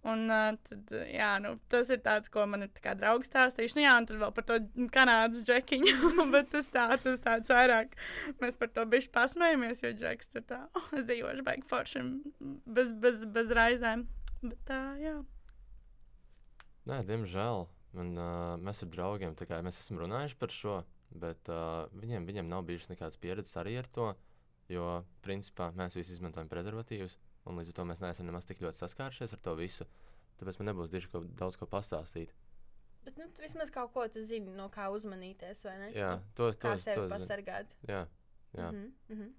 Un 0.06 0.26
uh, 0.30 0.54
tad, 0.68 0.92
jā, 1.10 1.30
nu, 1.42 1.56
tas 1.72 1.90
ir 1.90 2.02
tāds, 2.04 2.30
ko 2.32 2.44
man 2.46 2.66
ir 2.66 2.70
draugs 3.00 3.30
stāstījuši. 3.30 3.78
Nu, 3.78 3.84
jā, 3.86 3.94
un 3.98 4.08
tad 4.08 4.20
vēl 4.20 4.34
par 4.36 4.46
to 4.46 4.58
kanādas 4.94 5.42
džekiņu, 5.46 6.12
bet 6.34 6.52
tas, 6.52 6.68
tā, 6.74 6.88
tas 7.02 7.22
tāds 7.24 7.50
vairāk. 7.50 7.96
Mēs 8.42 8.58
par 8.60 8.70
to 8.76 8.84
bišķi 8.92 9.14
pasmējamies, 9.16 9.82
jo 9.82 9.94
džeks 9.96 10.30
tur 10.34 10.44
tā, 10.46 10.60
oh, 10.78 10.90
es 10.94 11.08
dzīvošu 11.08 11.46
baigi 11.46 11.66
foršiem, 11.72 12.12
bez, 12.78 12.92
bez, 13.02 13.24
bez 13.34 13.50
raizēm. 13.58 14.06
Bet 14.44 14.60
tā, 14.68 14.82
jā. 15.02 15.16
Nē, 16.86 17.02
diemžēl. 17.08 17.66
Man, 17.96 18.12
uh, 18.20 18.54
mēs 18.60 18.82
ar 18.84 18.90
draugiem 18.92 19.34
kā, 19.40 19.58
mēs 19.64 19.80
esam 19.80 19.98
runājuši 20.02 20.36
par 20.38 20.52
šo, 20.52 20.80
bet 21.16 21.48
uh, 21.48 21.86
viņiem, 21.96 22.26
viņiem 22.28 22.50
nav 22.50 22.66
bijušas 22.68 22.90
nekādas 22.92 23.20
pieredzes 23.20 23.56
arī 23.56 23.78
ar 23.80 23.88
to. 23.88 24.10
Jo, 24.70 25.00
principā, 25.22 25.70
mēs 25.78 25.94
visi 25.94 26.16
izmantojam 26.16 26.50
prezervatīvus, 26.50 27.14
un 27.46 27.60
līdz 27.60 27.72
ar 27.72 27.78
to 27.78 27.86
mēs 27.88 28.02
neesam 28.02 28.28
nemaz 28.28 28.48
tik 28.48 28.60
ļoti 28.64 28.80
saskārušies 28.82 29.34
ar 29.36 29.42
to 29.44 29.54
visu. 29.58 29.86
Tāpēc 30.40 30.58
man 30.60 30.70
nebūs 30.72 30.92
diži 30.92 31.10
ko, 31.12 31.22
daudz 31.38 31.56
ko 31.60 31.68
pastāstīt. 31.70 32.34
Bet 33.06 33.18
nu, 33.20 33.28
vismaz 33.38 33.70
kaut 33.70 33.92
ko 33.94 34.04
tu 34.10 34.22
zini, 34.26 34.50
no 34.58 34.66
kā 34.72 34.88
uzmanīties, 34.90 35.62
vai 35.68 35.76
ne? 35.78 35.90
Jā, 35.94 36.16
tos, 36.38 36.58
kā 36.58 36.74
tos, 36.74 36.84
sevi 36.84 36.98
tos 36.98 37.06
zinu. 37.06 37.14
pasargāt. 37.14 37.74
Jā, 37.86 38.02
jā. 38.58 38.70
Mhm, 38.72 38.88
mhm. 39.14 39.34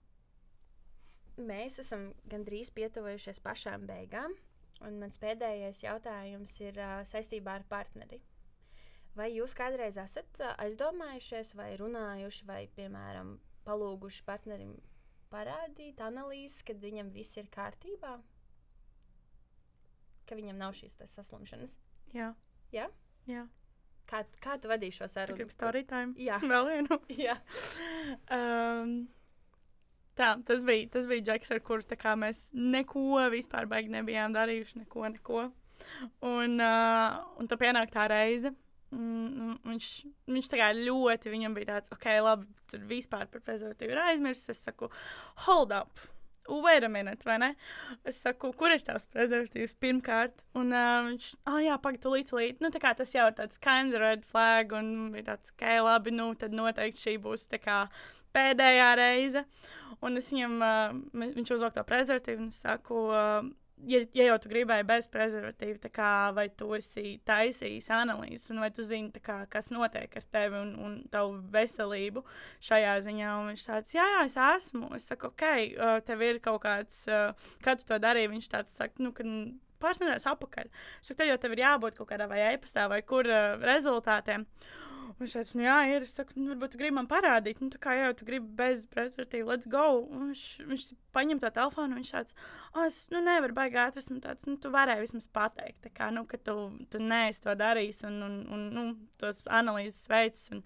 Mēs 1.47 1.77
esam 1.83 2.07
gandrīz 2.31 2.71
pietuvojušies 2.73 3.43
pašām 3.45 3.83
beigām, 3.89 4.33
un 4.87 4.97
mans 5.01 5.19
pēdējais 5.21 5.83
jautājums 5.83 6.55
ir 6.63 6.79
uh, 6.81 7.03
saistībā 7.05 7.59
ar 7.59 7.67
partneri. 7.69 8.21
Vai 9.17 9.31
jūs 9.33 9.53
kādreiz 9.57 9.97
esat 10.01 10.41
aizdomājušies, 10.61 11.53
vai 11.57 11.71
runājuši, 11.77 12.45
vai, 12.45 12.63
piemēram, 12.77 13.35
palūguši 13.65 14.25
partnerim 14.25 14.75
parādīt 15.31 16.01
analīzes, 16.03 16.63
kad 16.67 16.79
viņam 16.81 17.11
viss 17.13 17.37
ir 17.39 17.49
kārtībā? 17.53 18.17
Ka 20.27 20.35
viņam 20.35 20.57
nav 20.59 20.75
šīs 20.75 20.99
saslimšanas. 21.07 21.77
Jā. 22.15 22.33
Jā? 22.75 22.87
Jā. 23.27 23.45
Kā, 24.07 24.23
kā 24.43 24.55
tu 24.61 24.71
vadīji 24.71 24.95
šo 25.01 25.09
sarunu? 25.11 25.37
gribi 25.39 25.55
story 25.55 25.83
time? 25.87 26.15
Jā. 26.19 26.39
Vēl 26.51 26.67
vienu. 26.71 26.99
Jā. 27.19 27.37
Um, 28.31 28.93
tā, 30.19 30.33
tas 30.47 30.63
bija, 30.67 30.87
tas 30.93 31.07
bija 31.09 31.25
Džeks, 31.29 31.51
ar 31.55 31.63
kuru 31.63 31.87
tā 31.87 32.15
mēs 32.19 32.47
neko 32.55 33.25
vispār 33.33 33.67
baigi 33.71 33.91
nebijām 33.95 34.35
darījuši. 34.35 34.83
Neko, 34.85 35.09
neko. 35.15 35.49
Un, 36.27 36.55
uh, 36.63 37.19
un 37.39 37.51
tad 37.51 37.59
pienāk 37.61 37.91
tā 37.93 38.07
reize. 38.11 38.53
Mm, 38.95 39.57
viņš, 39.67 39.91
viņš 40.27 40.51
tā 40.51 40.59
kā 40.59 40.67
ļoti, 40.75 41.31
viņam 41.33 41.55
bija 41.57 41.71
tāds, 41.75 41.93
ok, 41.95 42.05
labi, 42.23 42.47
tur 42.71 42.85
vispār 42.89 43.25
par 43.31 43.43
prezervatīvu 43.45 43.95
ir 43.95 44.03
aizmirsis. 44.09 44.53
Es 44.53 44.63
saku, 44.67 44.91
hold 45.47 45.75
up! 45.75 46.07
Wait 46.47 46.83
a 46.83 46.87
minute, 46.87 47.25
vai 47.27 47.35
ne? 47.37 47.49
Es 48.07 48.21
saku, 48.23 48.53
kur 48.55 48.71
ir 48.71 48.79
tavs 48.87 49.03
prezervatīvs 49.11 49.73
pirmkārt? 49.83 50.45
Un 50.55 50.71
uh, 50.71 51.01
viņš, 51.09 51.33
ah, 51.43 51.57
jā, 51.59 51.75
pagaidi, 51.83 52.03
tūlīt, 52.05 52.29
tūlīt. 52.31 52.61
Nu, 52.63 52.71
tā 52.71 52.79
kā 52.79 52.93
tas 52.95 53.11
jau 53.11 53.25
ir 53.27 53.35
tāds 53.35 53.59
kind 53.59 53.91
of 53.91 53.99
red 53.99 54.23
flag, 54.31 54.71
un 54.77 55.09
bija 55.11 55.33
tāds, 55.33 55.51
ok, 55.51 55.65
labi, 55.83 56.15
nu, 56.15 56.29
tad 56.39 56.55
noteikti 56.55 57.03
šī 57.03 57.17
būs 57.25 57.49
tā 57.51 57.59
kā 57.59 57.81
pēdējā 58.35 58.89
reize. 58.95 59.43
Un 59.99 60.21
es 60.21 60.31
viņam, 60.31 60.55
uh, 60.63 61.25
viņš 61.35 61.55
uzlika 61.57 61.81
to 61.81 61.87
prezervatīvu, 61.91 62.45
un 62.45 62.55
es 62.55 62.63
saku, 62.63 63.03
uh, 63.11 63.51
ja, 63.85 64.01
ja 64.15 64.27
jau 64.29 64.37
tu 64.41 64.49
gribēji 64.51 64.85
bez 64.87 65.07
prezervatīva, 65.11 65.91
kā, 65.93 66.11
vai 66.35 66.47
tu 66.49 66.71
esi 66.77 67.17
taisījis 67.27 67.89
analīzes, 67.93 68.49
un 68.53 68.63
vai 68.63 68.71
tu 68.73 68.85
zini, 68.87 69.11
kā, 69.23 69.39
kas 69.51 69.69
notiek 69.73 70.15
ar 70.17 70.25
tevi 70.33 70.59
un, 70.59 70.73
un 70.81 70.97
tavu 71.13 71.37
veselību 71.53 72.23
šajā 72.69 72.95
ziņā. 73.05 73.35
Un 73.41 73.51
viņš 73.51 73.67
tāds, 73.69 73.93
jā, 73.97 74.07
jā, 74.15 74.25
es 74.25 74.39
esmu. 74.47 74.89
Es 74.97 75.07
saku, 75.11 75.31
ok, 75.33 75.45
uh, 75.75 75.93
tev 76.07 76.25
ir 76.25 76.41
kaut 76.43 76.63
kāds, 76.65 77.05
uh, 77.11 77.47
kā 77.63 77.77
tu 77.77 77.87
to 77.87 77.99
darīji. 78.01 78.33
Viņš 78.33 78.51
tāds 78.53 78.75
saka, 78.79 79.03
nu, 79.03 79.13
ka 79.15 79.27
pāris 79.83 80.01
nedēļas 80.01 80.29
atpakaļ. 80.33 80.73
Es 81.01 81.11
saku, 81.11 81.21
tad 81.21 81.31
jau 81.31 81.39
tev 81.41 81.55
ir 81.55 81.63
jābūt 81.65 81.99
kaut 81.99 82.11
kādā 82.11 82.29
vai 82.29 82.41
e-pastā 82.49 82.87
vai 82.91 83.03
kur 83.05 83.29
uh, 83.29 83.55
rezultātiem. 83.61 84.45
Un 84.45 84.86
viņš 85.19 85.33
teica, 85.37 85.57
nu, 85.57 85.63
jā, 85.65 85.77
ir. 85.93 86.05
Es 86.07 86.13
saku, 86.17 86.35
nu, 86.37 86.49
varbūt 86.51 86.75
gribi 86.79 86.95
man 86.97 87.07
parādīt, 87.09 87.61
nu, 87.63 87.69
kā 87.81 87.95
jau 87.97 88.11
tu 88.17 88.27
gribi 88.27 88.49
bez 88.59 88.85
prezervatīva, 88.91 89.53
let's 89.53 89.69
go. 89.71 89.85
Un 90.03 90.29
viņš, 90.31 90.43
viņš 90.67 90.85
paņem 91.15 91.41
to 91.43 91.51
telefonu, 91.55 91.95
un 91.95 92.01
viņš 92.01 92.13
tāds, 92.15 92.37
oh, 92.73 92.83
es 92.85 92.99
nu, 93.13 93.21
nevaru 93.25 93.55
baigāt 93.57 93.93
atrast. 93.93 94.11
Un 94.13 94.21
tāds, 94.23 94.47
nu, 94.49 94.57
tu 94.61 94.71
varēji 94.73 95.05
vismaz 95.05 95.27
pateikt, 95.39 95.89
kā, 95.97 96.11
nu, 96.13 96.25
ka 96.29 96.39
tu, 96.41 96.55
tu 96.91 97.01
neesi 97.03 97.43
to 97.45 97.55
darījis 97.57 98.03
un, 98.09 98.21
un, 98.27 98.39
un 98.53 98.63
nu, 98.75 98.85
tos 99.21 99.45
analīzes 99.59 100.07
veids. 100.11 100.47
Un 100.55 100.63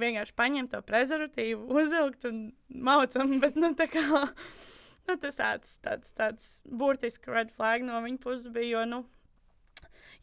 vienkārši 0.00 0.36
paņem 0.36 0.70
to 0.72 0.82
prezervatīvu, 0.86 1.66
uzvilkt 1.80 2.28
un 2.30 2.46
maucam. 2.68 3.36
Bet, 3.42 3.58
nu, 3.60 3.72
tā 3.78 3.88
kā, 3.92 4.06
nu, 5.08 5.18
tas 5.18 5.38
tāds, 5.40 5.76
tāds, 5.84 6.16
tāds 6.16 6.56
burtisks 6.66 7.32
red 7.32 7.52
flag 7.54 7.86
no 7.86 8.02
viņa 8.04 8.22
puses 8.22 8.50
bija, 8.52 8.78
jo, 8.78 8.88
nu, 8.92 9.04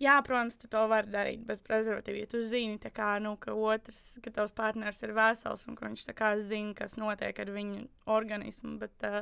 Jā, 0.01 0.15
protams, 0.25 0.57
tu 0.61 0.69
to 0.71 0.83
vari 0.91 1.11
darīt 1.13 1.43
bez 1.47 1.61
prezervatīva. 1.65 2.23
Ja 2.23 2.29
tu 2.31 2.41
zini, 2.45 2.79
kā, 2.93 3.15
nu, 3.23 3.35
ka 3.41 3.53
otrs, 3.53 4.17
ka 4.23 4.33
tavs 4.33 4.55
partneris 4.57 5.03
ir 5.05 5.13
vesels 5.17 5.67
un 5.67 5.77
ka 5.77 5.87
viņš 5.87 6.07
kā, 6.17 6.33
zina, 6.41 6.73
kas 6.77 6.97
notiek 6.97 7.39
ar 7.39 7.51
viņu 7.53 7.85
organismu. 8.15 8.77
Bet, 8.81 9.07
uh, 9.07 9.21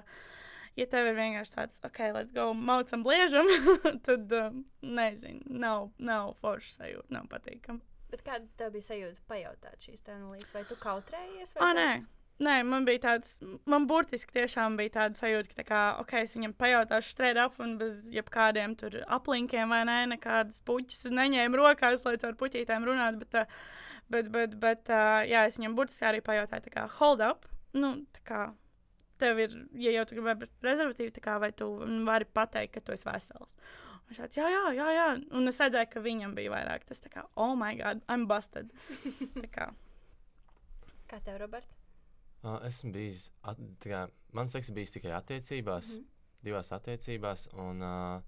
ja 0.79 0.87
tev 0.91 1.11
ir 1.11 1.19
vienkārši 1.19 1.55
tāds, 1.57 1.81
ok, 1.87 2.01
let's 2.15 2.35
go, 2.35 2.51
maucam, 2.53 3.03
bliežam, 3.07 3.49
tad 4.07 4.31
uh, 4.37 4.51
nezinu, 4.81 5.43
nav, 5.65 5.91
nav 5.99 6.35
forša 6.41 6.77
sajūta, 6.79 7.09
nav 7.17 7.27
patīkami. 7.31 7.83
Bet 8.11 8.25
kāda 8.27 8.67
bija 8.73 8.83
sajūta 8.89 9.21
pajautāt 9.29 9.85
šīs 9.85 10.03
analīzes? 10.11 10.51
Vai 10.55 10.65
tu 10.67 10.75
kautrējies? 10.79 11.55
Vai 11.55 11.63
ah, 11.63 11.71
tev... 11.71 11.79
nē. 11.79 12.20
Nē, 12.41 12.55
man 12.65 12.87
bija 12.87 13.03
tāds, 13.03 13.35
man 13.69 13.83
burtiski 13.89 14.33
tiešām 14.33 14.73
bija 14.79 14.95
tāda 14.95 15.19
sajūta, 15.19 15.51
ka, 15.51 15.57
tā 15.59 15.65
kā, 15.67 15.81
ok, 16.01 16.13
es 16.23 16.33
viņam 16.33 16.55
pajautāšu 16.57 17.13
straight 17.13 17.37
up 17.37 17.59
un 17.61 17.75
bez 17.77 18.07
jebkādiem 18.09 18.73
tur 18.79 18.97
aplinkiem 19.05 19.69
vai 19.69 19.83
nē, 19.85 19.97
nekādas 20.15 20.63
puķis 20.65 21.11
neņēmu 21.13 21.59
rokās, 21.59 22.05
lai 22.07 22.15
caur 22.23 22.33
puķītēm 22.39 22.87
runātu, 22.87 23.21
bet, 23.21 23.53
bet, 24.09 24.31
bet, 24.33 24.55
bet 24.63 24.89
jā, 25.29 25.43
es 25.45 25.59
viņam 25.59 25.77
burtiski 25.77 26.07
arī 26.09 26.23
pajautāju, 26.25 26.65
tā 26.65 26.73
kā, 26.73 26.87
hold 26.97 27.21
up, 27.27 27.45
nu, 27.77 27.93
tā 28.17 28.25
kā, 28.25 28.41
tev 29.21 29.41
ir, 29.43 29.53
ja 29.77 29.93
jau 29.99 30.07
tu 30.09 30.17
gribi 30.17 30.49
rezervatīvi, 30.65 31.13
tā 31.19 31.23
kā, 31.27 31.37
vai 31.43 31.51
tu 31.53 31.69
vari 32.07 32.25
pateikt, 32.25 32.73
ka 32.73 32.85
tu 32.85 32.95
esi 32.95 33.05
vesels. 33.05 33.53
Viņš 34.09 34.23
tāds, 34.23 34.39
jā, 34.39 34.47
jā, 34.51 34.63
jā, 34.75 34.87
jā. 34.97 35.05
Un 35.37 35.51
es 35.51 35.61
redzēju, 35.61 35.91
ka 35.93 36.01
viņam 36.03 36.33
bija 36.35 36.51
vairāk 36.55 36.89
tas, 36.89 37.05
kā, 37.05 37.27
oh, 37.39 37.53
my 37.59 37.75
God, 37.79 38.01
I'm 38.11 38.25
busted. 38.27 38.73
kā. 39.55 39.69
Kā 41.07 41.21
tev, 41.21 41.37
Robert? 41.45 41.80
Esmu 42.41 42.91
bijis, 42.95 43.27
at, 43.45 43.59
kā, 43.83 44.05
man 44.33 44.49
seks 44.49 44.71
bijis 44.73 44.95
tikai 44.95 45.11
attiecībās, 45.13 45.91
mm 45.91 45.99
-hmm. 45.99 46.45
divās 46.47 46.71
attiecībās, 46.73 47.47
un 47.53 47.83
uh, 47.85 48.21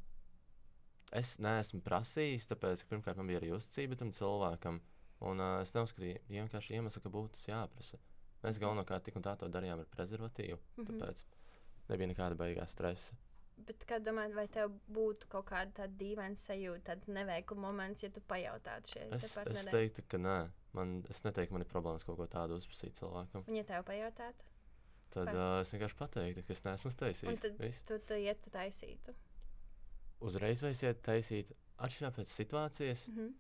es 1.12 1.40
neesmu 1.40 1.82
prasījis, 1.82 2.48
tāpēc, 2.52 2.84
ka 2.84 2.90
pirmkārt 2.96 3.18
man 3.18 3.28
bija 3.28 3.40
arī 3.42 3.52
uzticība 3.56 3.96
tam 3.96 4.12
cilvēkam, 4.12 4.82
un 5.20 5.40
uh, 5.40 5.62
es 5.62 5.74
neuzskatīju 5.74 6.20
vienkārši 6.30 6.74
iemeslu, 6.78 7.02
ka 7.02 7.10
būtu 7.10 7.34
tas 7.38 7.48
jāprasa. 7.48 7.98
Mēs 8.44 8.60
galvenokārt 8.60 9.04
tik 9.04 9.16
un 9.16 9.24
tā 9.24 9.36
to 9.40 9.48
darījām 9.48 9.80
ar 9.80 9.86
prezervatīvu, 9.86 10.60
mm 10.60 10.84
-hmm. 10.84 10.88
tāpēc 10.90 11.26
nebija 11.90 12.08
nekāda 12.08 12.36
beigās 12.36 12.72
stresa. 12.72 13.16
Bet 13.64 13.86
kā 13.88 14.00
domājat, 14.02 14.34
vai 14.36 14.46
tev 14.52 14.74
būtu 14.92 15.30
kaut 15.32 15.46
kāda 15.52 15.72
tāda 15.78 15.94
dīvaina 16.00 16.40
sajūta, 16.40 16.84
tāds 16.90 17.12
neveikla 17.14 17.58
moments, 17.64 18.04
ja 18.04 18.10
tu 18.12 18.24
pajautātu 18.28 18.96
šeit? 18.96 19.14
Es, 19.16 19.38
es 19.38 19.70
teiktu, 19.70 20.04
ka 20.10 20.20
nē. 20.20 20.38
Man, 20.74 20.96
es 21.14 21.22
neteiktu, 21.22 21.54
man 21.54 21.62
ir 21.62 21.70
problēmas 21.70 22.06
kaut 22.08 22.18
ko 22.18 22.26
tādu 22.28 22.58
uzprasīt 22.58 22.98
cilvēkam. 22.98 23.46
Un, 23.46 23.58
ja 23.60 23.66
tev 23.68 23.86
pajautātu, 23.86 24.48
tad 25.14 25.30
Par... 25.30 25.38
uh, 25.38 25.58
es 25.62 25.74
vienkārši 25.76 26.00
pateiktu, 26.00 26.44
ka 26.48 26.56
es 26.56 26.64
neesmu 26.66 26.92
taisījis. 27.04 27.30
Un 27.30 27.42
tad 27.44 27.60
Viss. 27.62 27.84
tu, 27.86 28.00
tu 28.10 28.18
iet, 28.18 28.42
tu 28.42 28.54
taisītu. 28.54 29.14
Uzreiz 30.26 30.64
vai 30.66 30.72
es 30.74 30.82
ietu 30.82 31.06
taisīt, 31.06 31.54
atšķirībā 31.78 32.12
pēc 32.18 32.34
situācijas. 32.34 33.06
Mm 33.12 33.20
-hmm. 33.20 33.36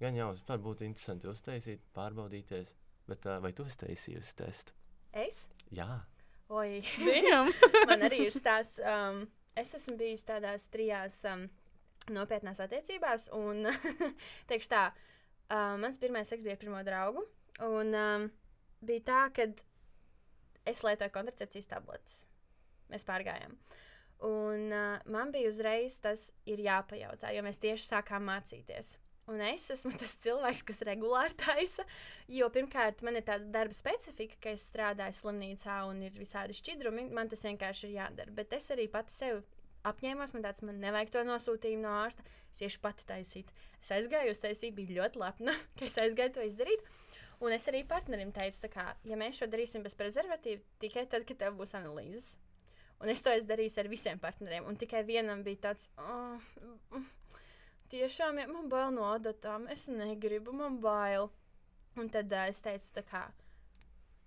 Gan 0.00 0.16
jau, 0.16 0.30
vispār 0.36 0.62
būtu 0.64 0.86
interesanti 0.86 1.28
uztaisīt, 1.28 1.82
pārbaudīties. 1.98 2.74
Bet 3.10 3.26
uh, 3.26 3.40
vai 3.42 3.52
tu 3.52 3.66
esi 3.66 3.82
taisījusi 3.82 4.36
testu? 4.36 4.72
Es? 5.12 5.48
Jā. 5.74 6.00
Oi, 6.50 6.80
man 7.90 8.02
arī 8.02 8.24
ir 8.26 8.34
stāsts. 8.34 8.80
Um, 8.82 9.22
es 9.58 9.70
esmu 9.76 9.94
bijusi 10.00 10.26
tādās 10.26 10.64
trijās 10.72 11.20
um, 11.30 11.44
nopietnās 12.10 12.58
attiecībās, 12.64 13.28
un 13.38 13.68
teikšu 14.50 14.72
tā, 14.72 14.88
uh, 14.90 15.76
mans 15.78 16.00
pirmais 16.02 16.26
seks 16.26 16.42
bija 16.42 16.56
ar 16.58 16.62
pirmo 16.62 16.80
draugu. 16.86 17.22
Un 17.68 17.94
um, 17.94 18.26
bija 18.82 19.04
tā, 19.06 19.20
ka 19.36 19.46
es 20.66 20.82
lietoju 20.82 21.14
kontracepcijas 21.14 21.70
tabletes. 21.70 22.24
Mēs 22.90 23.06
pārgājām. 23.06 23.54
Un 24.26 24.74
uh, 24.74 24.98
man 25.06 25.30
bija 25.30 25.52
uzreiz 25.52 26.00
tas 26.02 26.32
ir 26.50 26.64
jāpajautā, 26.66 27.30
jo 27.36 27.46
mēs 27.46 27.62
tieši 27.62 27.92
sākām 27.92 28.26
mācīties. 28.26 28.96
Un 29.30 29.38
es 29.46 29.68
esmu 29.70 29.92
tas 29.94 30.16
cilvēks, 30.24 30.64
kas 30.66 30.82
regulāri 30.88 31.36
taisa. 31.38 31.84
Jo 32.30 32.48
pirmkārt, 32.50 33.04
man 33.06 33.18
ir 33.18 33.24
tāda 33.28 33.46
darba 33.54 33.76
specifika, 33.76 34.38
ka 34.42 34.54
es 34.56 34.66
strādāju 34.72 35.20
slimnīcā 35.20 35.76
un 35.86 36.02
ir 36.08 36.18
visādi 36.18 36.56
šķidrumi. 36.58 37.06
Man 37.14 37.30
tas 37.30 37.46
vienkārši 37.46 37.86
ir 37.88 37.96
jādara. 38.00 38.34
Bet 38.34 38.56
es 38.58 38.66
arī 38.74 38.88
pati 38.90 39.14
sev 39.14 39.44
apņēmos, 39.86 40.34
man 40.34 40.44
tāds, 40.44 40.64
man 40.66 40.80
nevajag 40.82 41.14
to 41.14 41.22
nosūtījumu 41.28 41.84
no 41.84 41.94
ārsta. 42.02 42.26
Es 42.50 42.64
iešu 42.66 42.82
pati 42.82 43.06
taisīt. 43.06 43.54
Es 43.78 43.92
aizgāju 43.94 44.34
uz 44.34 44.42
taisību, 44.42 44.80
biju 44.80 44.98
ļoti 44.98 45.22
lepna, 45.22 45.54
ka 45.78 45.86
es 45.86 45.98
aizgāju 46.02 46.36
to 46.36 46.46
izdarīt. 46.48 46.84
Un 47.40 47.54
es 47.56 47.64
arī 47.70 47.84
partnerim 47.88 48.34
teicu, 48.36 48.68
ka, 48.72 48.90
ja 49.08 49.16
mēs 49.16 49.38
šo 49.40 49.48
darīsim 49.48 49.86
bez 49.86 49.94
prezervatīva, 49.96 50.60
tikai 50.82 51.06
tad, 51.08 51.24
kad 51.28 51.38
tev 51.40 51.54
būs 51.60 51.72
analīzes. 51.78 52.34
Un 53.00 53.08
es 53.08 53.22
to 53.24 53.32
darīju 53.48 53.78
ar 53.80 53.88
visiem 53.88 54.18
partneriem. 54.20 54.66
Un 54.68 54.76
tikai 54.76 55.00
vienam 55.08 55.40
bija 55.46 55.70
tāds, 55.70 55.88
oh, 56.02 56.50
tiešām, 57.90 58.40
ja 58.40 58.48
man 58.50 58.70
bail 58.70 58.94
no 58.94 59.06
adatām, 59.10 59.66
es 59.72 59.88
negribu, 59.92 60.54
man 60.56 60.78
bail. 60.82 61.30
Un 61.98 62.08
tad 62.12 62.30
uh, 62.32 62.46
es 62.50 62.62
teicu, 62.62 62.92
tā 63.00 63.02
kā 63.06 63.24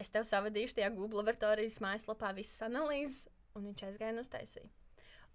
es 0.04 0.12
tev 0.12 0.26
savadīšu 0.28 0.78
tajā 0.78 0.90
Google 0.96 1.22
laboratorijas 1.22 1.80
mājaslapā 1.84 2.34
visas 2.36 2.66
analīzes, 2.68 3.30
un 3.56 3.70
viņš 3.70 3.86
aizgāja 3.88 4.16
un 4.16 4.24
uztaisīja. 4.24 4.68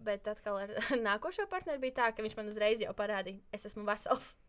Bet 0.05 0.29
atkal 0.31 0.61
ar 0.61 0.75
nākošo 1.09 1.49
partneri 1.51 1.83
bija 1.83 2.01
tā, 2.03 2.11
ka 2.13 2.25
viņš 2.27 2.37
man 2.39 2.53
uzreiz 2.53 2.85
jau 2.85 2.93
parādīja, 2.97 3.41
es 3.55 3.67
esmu 3.71 3.87
vesels. 3.89 4.35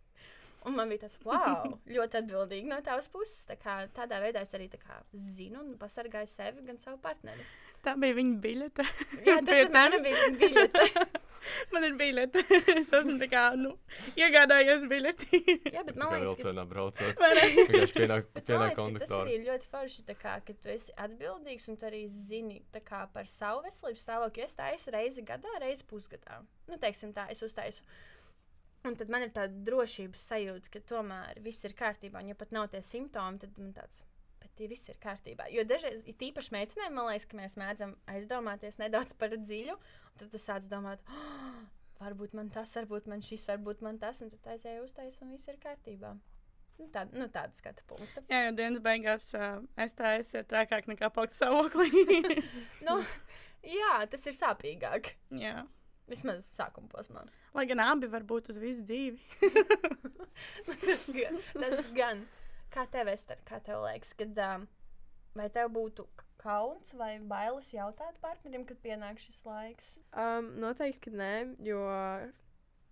Un 0.67 0.75
man 0.75 0.89
bija 0.91 1.05
tas, 1.05 1.15
wow, 1.23 1.69
ļoti 1.95 2.17
atbildīgi 2.19 2.67
no 2.67 2.81
tavas 2.83 3.07
puses. 3.07 3.45
Tā 3.47 3.55
kā, 3.55 3.77
tādā 3.95 4.17
veidā 4.19 4.41
es 4.43 4.51
arī 4.57 4.67
kā, 4.73 4.97
zinu 5.15 5.61
un 5.63 5.77
pasargāju 5.79 6.27
sevi 6.27 6.65
gan 6.67 6.81
savu 6.81 6.99
partneri. 6.99 7.45
Tā 7.85 7.95
bija 7.99 8.17
viņa 8.17 8.37
biļete. 8.43 8.85
Jā, 9.27 9.39
tas 9.45 9.71
bija 9.71 9.89
viņa 10.03 10.37
biļete. 10.43 10.85
man 11.73 11.85
ir 11.87 11.95
biļete. 11.99 12.43
es 12.75 12.91
esmu 12.95 13.15
tā 13.21 13.29
kā, 13.31 13.43
nu, 13.59 13.73
iegādājies 14.19 14.85
biļeti. 14.89 15.41
Jā, 15.75 15.83
bet 15.87 15.97
man 15.99 16.13
liekas, 16.13 16.43
ka... 16.43 16.65
braucot. 16.69 17.23
Vienkārši 17.23 17.97
pienāk, 17.97 18.29
pienāk 18.35 18.75
konduktori. 18.77 19.07
Tas 19.07 19.15
arī 19.21 19.37
ir 19.37 19.47
ļoti 19.47 19.71
forši, 19.73 20.05
tā 20.09 20.17
kā, 20.19 20.35
ka 20.45 20.55
tu 20.55 20.73
esi 20.73 20.95
atbildīgs 21.05 21.69
un 21.71 21.79
tu 21.79 21.89
arī 21.89 22.03
zini, 22.11 22.61
tā 22.73 22.83
kā 22.85 23.05
par 23.13 23.29
savu 23.29 23.63
veselības 23.65 24.05
stāvokli. 24.05 24.45
Es 24.45 24.57
taisu 24.59 24.95
reizi 24.95 25.25
gadā, 25.27 25.57
reizi 25.63 25.87
pusgadā. 25.89 26.41
Nu, 26.69 26.79
teiksim 26.81 27.15
tā, 27.15 27.29
es 27.33 27.43
uztaisu. 27.45 27.85
Un 28.87 28.95
tad 28.95 29.09
man 29.11 29.25
ir 29.25 29.33
tāda 29.35 29.51
drošības 29.67 30.21
sajūta, 30.31 30.71
ka 30.71 30.79
tomēr 30.87 31.41
viss 31.43 31.65
ir 31.67 31.75
kārtībā. 31.75 32.21
Un, 32.23 32.31
ja 32.31 32.39
pat 32.39 32.53
nav 32.55 32.69
tie 32.71 32.79
simptomi, 32.85 33.41
tad 33.41 33.57
man 33.59 33.73
tāds 33.75 34.05
tie 34.59 34.69
viss 34.71 34.91
ir 34.91 34.99
kārtībā. 35.01 35.47
Jo 35.53 35.63
dažreiz, 35.67 36.03
tīpaši 36.19 36.55
meitenēm, 36.55 36.95
man 36.95 37.09
liekas, 37.09 37.27
ka 37.29 37.39
mēs 37.39 37.57
mēdzam 37.59 37.95
aizdomāties 38.11 38.79
nedaudz 38.81 39.15
par 39.19 39.35
dziļu, 39.35 39.75
un 39.75 40.19
tad 40.19 40.33
tu 40.33 40.41
sāc 40.41 40.67
domāt, 40.71 41.03
oh, 41.07 41.61
varbūt 42.01 42.35
man 42.37 42.51
tas, 42.53 42.75
varbūt 42.79 43.07
man 43.11 43.23
šis, 43.25 43.47
varbūt 43.49 43.83
man 43.85 44.01
tas, 44.01 44.21
un 44.25 44.33
tad 44.33 44.51
aizēju 44.55 44.85
uztais, 44.87 45.21
un 45.23 45.33
viss 45.35 45.51
ir 45.51 45.59
kārtībā. 45.63 46.13
Nu, 46.79 46.87
tā, 46.93 47.03
nu, 47.11 47.27
tāda 47.27 47.51
skatu 47.55 47.83
punkta. 47.89 48.23
Jā, 48.31 48.45
jau 48.45 48.53
dienas 48.55 48.79
beigās 48.83 49.25
uh, 49.35 49.59
es 49.83 49.95
tā 49.97 50.13
esmu 50.21 50.45
trakāk 50.47 50.87
nekā 50.87 51.09
palikt 51.11 51.35
stāvoklī. 51.35 51.89
nu, 52.87 52.95
jā, 53.67 53.97
tas 54.11 54.23
ir 54.31 54.37
sāpīgāk. 54.37 55.11
Jā. 55.41 55.65
Vismaz 56.09 56.47
sākuma 56.55 56.89
posmā. 56.89 57.25
Lai 57.53 57.67
gan 57.69 57.83
abi 57.83 58.07
var 58.09 58.23
būt 58.25 58.49
uz 58.53 58.57
visu 58.61 58.85
dzīvi. 58.87 59.19
tas 60.87 61.03
gan. 61.13 61.41
Tas 61.53 61.91
gan. 61.93 62.23
Kā 62.69 62.85
tev, 62.93 63.09
Ester, 63.09 63.39
kā 63.49 63.57
tev 63.65 63.81
liekas, 63.81 64.11
kad 64.17 64.37
um, 64.45 64.67
vai 65.37 65.47
tev 65.53 65.71
būtu 65.73 66.05
kauns 66.39 66.93
vai 66.97 67.15
bailes 67.19 67.71
jautāt 67.73 68.19
partnerim, 68.21 68.65
kad 68.67 68.77
pienāk 68.83 69.19
šis 69.21 69.41
laiks? 69.47 69.95
Um, 70.13 70.53
noteikti, 70.61 71.09
ka 71.09 71.15
nē, 71.17 71.33
jo 71.65 71.81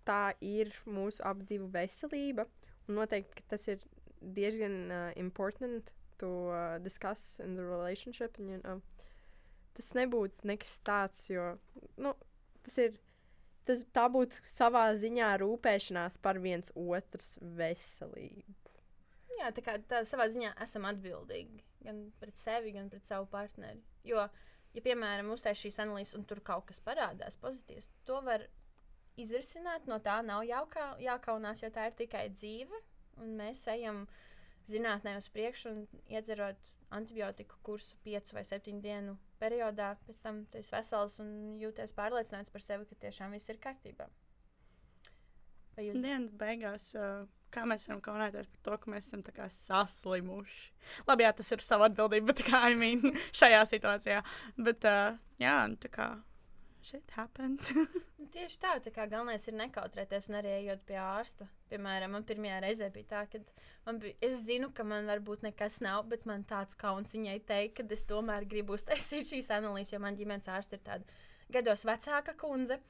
tā 0.08 0.22
ir 0.44 0.74
mūsu 0.88 1.22
abu 1.26 1.46
veselība. 1.72 2.48
Un 2.88 2.98
noteikti, 2.98 3.38
ka 3.38 3.54
tas 3.54 3.68
ir 3.68 3.84
diezgan 4.20 4.90
uh, 4.90 5.12
important 5.16 5.92
to 6.18 6.50
uh, 6.50 6.78
discuss 6.82 7.38
in 7.44 7.54
the 7.54 7.62
relationship. 7.62 8.38
And, 8.38 8.50
you 8.50 8.60
know, 8.64 8.80
tas 9.78 9.92
nebūtu 9.94 10.48
nekas 10.48 10.80
tāds, 10.82 11.28
jo 11.30 11.54
nu, 11.96 12.16
tas 12.64 12.80
ir. 12.82 12.98
Tas, 13.68 13.82
tā 13.92 14.06
būtu 14.08 14.40
savā 14.48 14.86
ziņā 14.96 15.26
rūpēšanās 15.42 16.14
par 16.24 16.38
viens 16.40 16.72
otras 16.72 17.34
veselību 17.58 18.57
jā, 19.38 19.50
tā 19.54 19.64
kā 19.64 19.78
tā, 19.90 20.02
savā 20.08 20.28
ziņā 20.32 20.54
esam 20.64 20.86
atbildīgi 20.88 21.64
gan 21.84 22.04
pret 22.20 22.38
sevi, 22.40 22.74
gan 22.74 22.90
pret 22.92 23.06
savu 23.06 23.28
partneri. 23.30 23.82
Jo, 24.06 24.26
ja, 24.74 24.84
piemēram, 24.84 25.30
uztais 25.34 25.60
šīs 25.60 25.78
analīzes 25.84 26.16
un 26.18 26.26
tur 26.28 26.42
kaut 26.44 26.68
kas 26.70 26.82
parādās 26.84 27.38
pozitīvs, 27.40 27.90
to 28.08 28.20
var 28.26 28.46
izrisināt. 29.18 29.86
No 29.90 29.98
tā 30.02 30.18
nav 30.26 30.44
jākā, 30.46 30.92
jākaunās, 31.02 31.62
jo 31.64 31.70
tā 31.74 31.88
ir 31.90 31.96
tikai 31.98 32.28
dzīve. 32.34 32.82
Un 33.18 33.34
mēs 33.38 33.64
ejam 33.72 34.04
zinātnē 34.70 35.16
uz 35.18 35.26
priekšu 35.34 35.72
un 35.72 35.80
iedzerot 36.06 36.74
antibiotiku 36.94 37.58
kursu 37.66 37.98
piecu 38.04 38.36
vai 38.36 38.44
septiņu 38.48 38.80
dienu 38.84 39.16
periodā, 39.40 39.92
pēc 40.06 40.22
tam 40.22 40.44
tu 40.50 40.60
esi 40.60 40.72
vesels 40.72 41.18
un 41.22 41.58
jūties 41.60 41.92
pārliecināts 41.96 42.52
par 42.52 42.64
sevi, 42.64 42.86
ka 42.88 42.96
tiešām 43.06 43.34
viss 43.36 43.50
ir 43.52 43.60
kārtībā. 43.62 44.08
Jūs 45.78 46.00
Dienas 46.02 46.32
beigās, 46.34 46.88
uh, 46.98 47.26
kā 47.54 47.64
mēs 47.68 47.88
varam 47.88 48.00
kaunēties 48.04 48.48
par 48.52 48.62
to, 48.66 48.78
ka 48.82 48.92
mēs 48.92 49.08
esam 49.08 49.24
kā 49.26 49.48
saslimuši. 49.52 50.72
Labi, 51.08 51.26
jā, 51.26 51.34
tas 51.40 51.52
ir 51.54 51.64
sava 51.64 51.88
atbildība, 51.90 52.32
bet 52.32 52.44
kā 52.46 52.64
I 52.70 52.78
mean, 52.78 53.18
šajā 53.40 53.64
situācijā. 53.72 54.22
Bet, 54.56 54.86
uh, 54.88 55.18
jā, 55.42 55.58
nu, 55.70 55.78
tā 55.80 55.92
kā 55.92 56.08
shit 56.82 57.10
happens. 57.16 57.72
Nu, 58.18 58.26
tieši 58.34 58.58
tā, 58.60 58.72
tā 58.82 58.90
kā 58.92 59.04
galvenais 59.08 59.44
ir 59.46 59.54
nekautrēties 59.56 60.26
un 60.28 60.36
arī 60.40 60.50
ejot 60.56 60.80
pie 60.88 60.96
ārsta. 61.00 61.46
Piemēram, 61.70 62.16
man 62.16 62.24
pirmajā 62.26 62.58
reizē 62.64 62.88
bija 62.92 63.06
tā, 63.12 63.20
ka 63.30 63.38
man 63.86 64.00
bija, 64.02 64.16
es 64.26 64.40
zinu, 64.42 64.72
ka 64.74 64.84
man 64.84 65.06
varbūt 65.08 65.46
nekas 65.46 65.78
nav, 65.84 66.02
bet 66.10 66.26
man 66.28 66.42
tāds 66.48 66.76
kauns 66.76 67.14
viņai 67.14 67.38
teikt, 67.48 67.78
ka 67.78 67.86
es 67.94 68.04
tomēr 68.10 68.48
gribu 68.50 68.74
uztaisīt 68.76 69.28
šīs 69.30 69.52
analīzes, 69.54 69.94
jo 69.94 70.02
man 70.02 70.18
ģimenes 70.18 70.50
ārste 70.50 70.76
ir 70.76 70.84
tāda 70.88 71.20
gados 71.54 71.86
vecāka 71.88 72.34
kundze. 72.40 72.80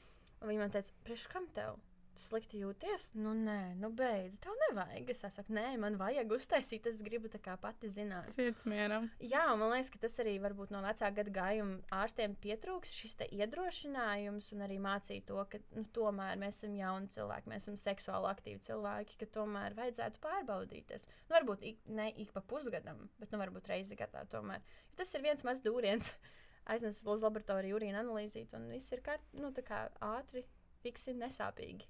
Un 0.41 0.51
viņa 0.51 0.65
man 0.65 0.75
teica, 0.75 0.97
priekš 1.05 1.29
kam 1.35 1.47
tev? 1.55 1.77
Slikti 2.19 2.59
jūties? 2.65 3.13
Nu, 3.15 3.31
nē, 3.31 3.77
nu, 3.79 3.93
beidz. 3.95 4.41
Tev 4.43 4.57
nevajag. 4.65 5.11
Es 5.13 5.21
saku, 5.23 5.53
nē, 5.55 5.77
man 5.79 5.95
vajag 6.01 6.33
uztaisīt. 6.35 6.89
Es 6.91 6.99
gribu 7.07 7.31
tā 7.31 7.39
kā 7.43 7.55
pati 7.61 7.87
zināt. 7.95 8.33
Sirds 8.35 8.67
mieram. 8.67 9.07
Jā, 9.23 9.45
man 9.61 9.71
liekas, 9.71 9.93
ka 9.95 10.01
tas 10.03 10.19
arī 10.25 10.33
varbūt 10.43 10.73
no 10.75 10.81
vecāka 10.83 11.21
gada 11.21 11.35
gājuma 11.37 11.79
ārstiem 11.95 12.35
pietrūks 12.43 12.97
šis 12.99 13.15
iedrošinājums 13.29 14.51
un 14.57 14.65
arī 14.67 14.81
mācīt 14.83 15.29
to, 15.31 15.39
ka 15.51 15.61
nu, 15.77 15.85
tomēr 15.95 16.41
mēs 16.43 16.59
esam 16.59 16.75
jauni 16.79 17.13
cilvēki, 17.15 17.53
mēs 17.53 17.69
esam 17.69 17.79
seksuāli 17.85 18.31
aktīvi 18.33 18.65
cilvēki, 18.67 19.19
ka 19.21 19.29
tomēr 19.39 19.77
vajadzētu 19.79 20.23
pārbaudīties. 20.25 21.07
Nu, 21.29 21.37
varbūt 21.37 21.63
ik, 21.71 21.85
ne 22.01 22.09
ik 22.19 22.35
pa 22.35 22.43
pusgadam, 22.43 23.05
bet 23.23 23.31
nu, 23.31 23.39
varbūt 23.45 23.71
reizi 23.71 23.99
gadā 23.99 24.25
tomēr. 24.33 24.65
Jo 24.91 24.99
tas 25.03 25.15
ir 25.15 25.23
viens 25.23 25.47
mazs 25.47 25.63
dūriens. 25.63 26.11
Aiznes 26.73 26.99
uz 27.07 27.23
laboratoriju 27.25 27.79
urīna 27.79 28.03
analīzīt, 28.03 28.53
un 28.59 28.67
viss 28.75 28.93
ir 28.93 29.01
kārt, 29.07 29.23
nu, 29.39 29.53
kā 29.65 29.87
ātri, 30.05 30.43
fiksi, 30.83 31.15
nesāpīgi. 31.17 31.87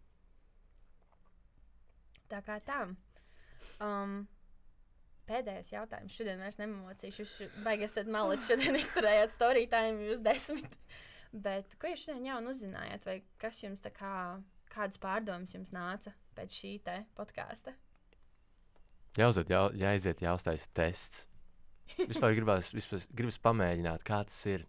Tā 2.28 2.42
kā 2.44 2.58
tā. 2.64 2.82
Um, 3.82 4.20
pēdējais 5.28 5.72
jautājums. 5.72 6.14
Šodien 6.14 6.42
vairs 6.42 6.60
nemocīšu. 6.60 7.24
Jūs 7.24 7.60
baigi 7.64 7.86
esat 7.88 8.10
maliči. 8.12 8.46
Šodien 8.52 8.78
izturējāt 8.78 9.34
story 9.34 9.66
time 9.70 10.08
jūs 10.08 10.22
desmit. 10.24 10.78
Bet 11.32 11.76
ko 11.80 11.90
jūs 11.92 12.06
šodien 12.06 12.30
jau 12.30 12.38
uzzinājāt? 12.52 13.04
Vai 13.08 13.18
kas 13.40 13.60
jums 13.64 13.84
tā 13.84 13.92
kā, 13.94 14.12
kādas 14.72 15.00
pārdomas 15.02 15.52
jums 15.56 15.74
nāca 15.76 16.14
pēc 16.38 16.56
šī 16.62 16.72
te 16.86 17.02
podkāsta? 17.18 17.74
Jāuziet, 19.18 19.50
jā, 19.50 19.64
jāiziet, 19.76 20.22
jāuztais 20.22 20.68
tests. 20.76 21.26
Vispār 21.98 22.36
gribas, 22.36 22.70
vispār 22.76 23.04
gribas 23.16 23.38
pamēģināt, 23.42 24.04
kā 24.06 24.20
tas 24.28 24.38
ir. 24.48 24.64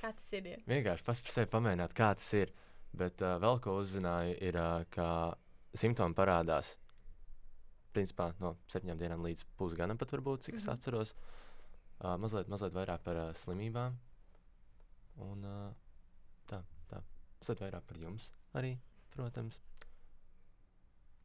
Kā 0.00 0.12
tas 0.16 0.28
ir? 0.36 0.52
Ja? 0.52 0.58
Vienkārši 0.68 1.04
pats 1.04 1.22
par 1.24 1.34
sevi 1.34 1.50
pamēģināt, 1.52 1.94
kā 1.96 2.10
tas 2.16 2.28
ir. 2.38 2.52
Bet 2.96 3.22
uh, 3.24 3.36
vēl 3.42 3.60
ko 3.64 3.76
uzzināju, 3.80 4.36
ir, 4.44 4.58
uh, 4.60 4.84
ka 4.92 5.08
simptomi 5.76 6.16
parādās 6.16 6.74
principā 7.94 8.30
no 8.40 8.54
septiņām 8.70 8.98
dienām 9.00 9.24
līdz 9.26 9.44
pusgadam, 9.58 9.98
pat 9.98 10.12
varbūt, 10.14 10.46
cik 10.46 10.54
es 10.60 10.66
Mhm. 10.66 10.72
atceros. 10.76 11.14
Uh, 12.00 12.16
mazliet, 12.16 12.48
mazliet 12.48 12.72
vairāk 12.72 13.02
par 13.04 13.16
uh, 13.16 13.32
slimībām. 13.36 13.96
Un 15.20 15.44
uh, 15.44 15.72
tā, 16.48 16.62
tā. 16.88 17.02
Mazliet 17.40 17.60
vairāk 17.60 17.82
par 17.86 17.98
jums 18.00 18.30
arī, 18.56 18.78
protams. 19.14 19.58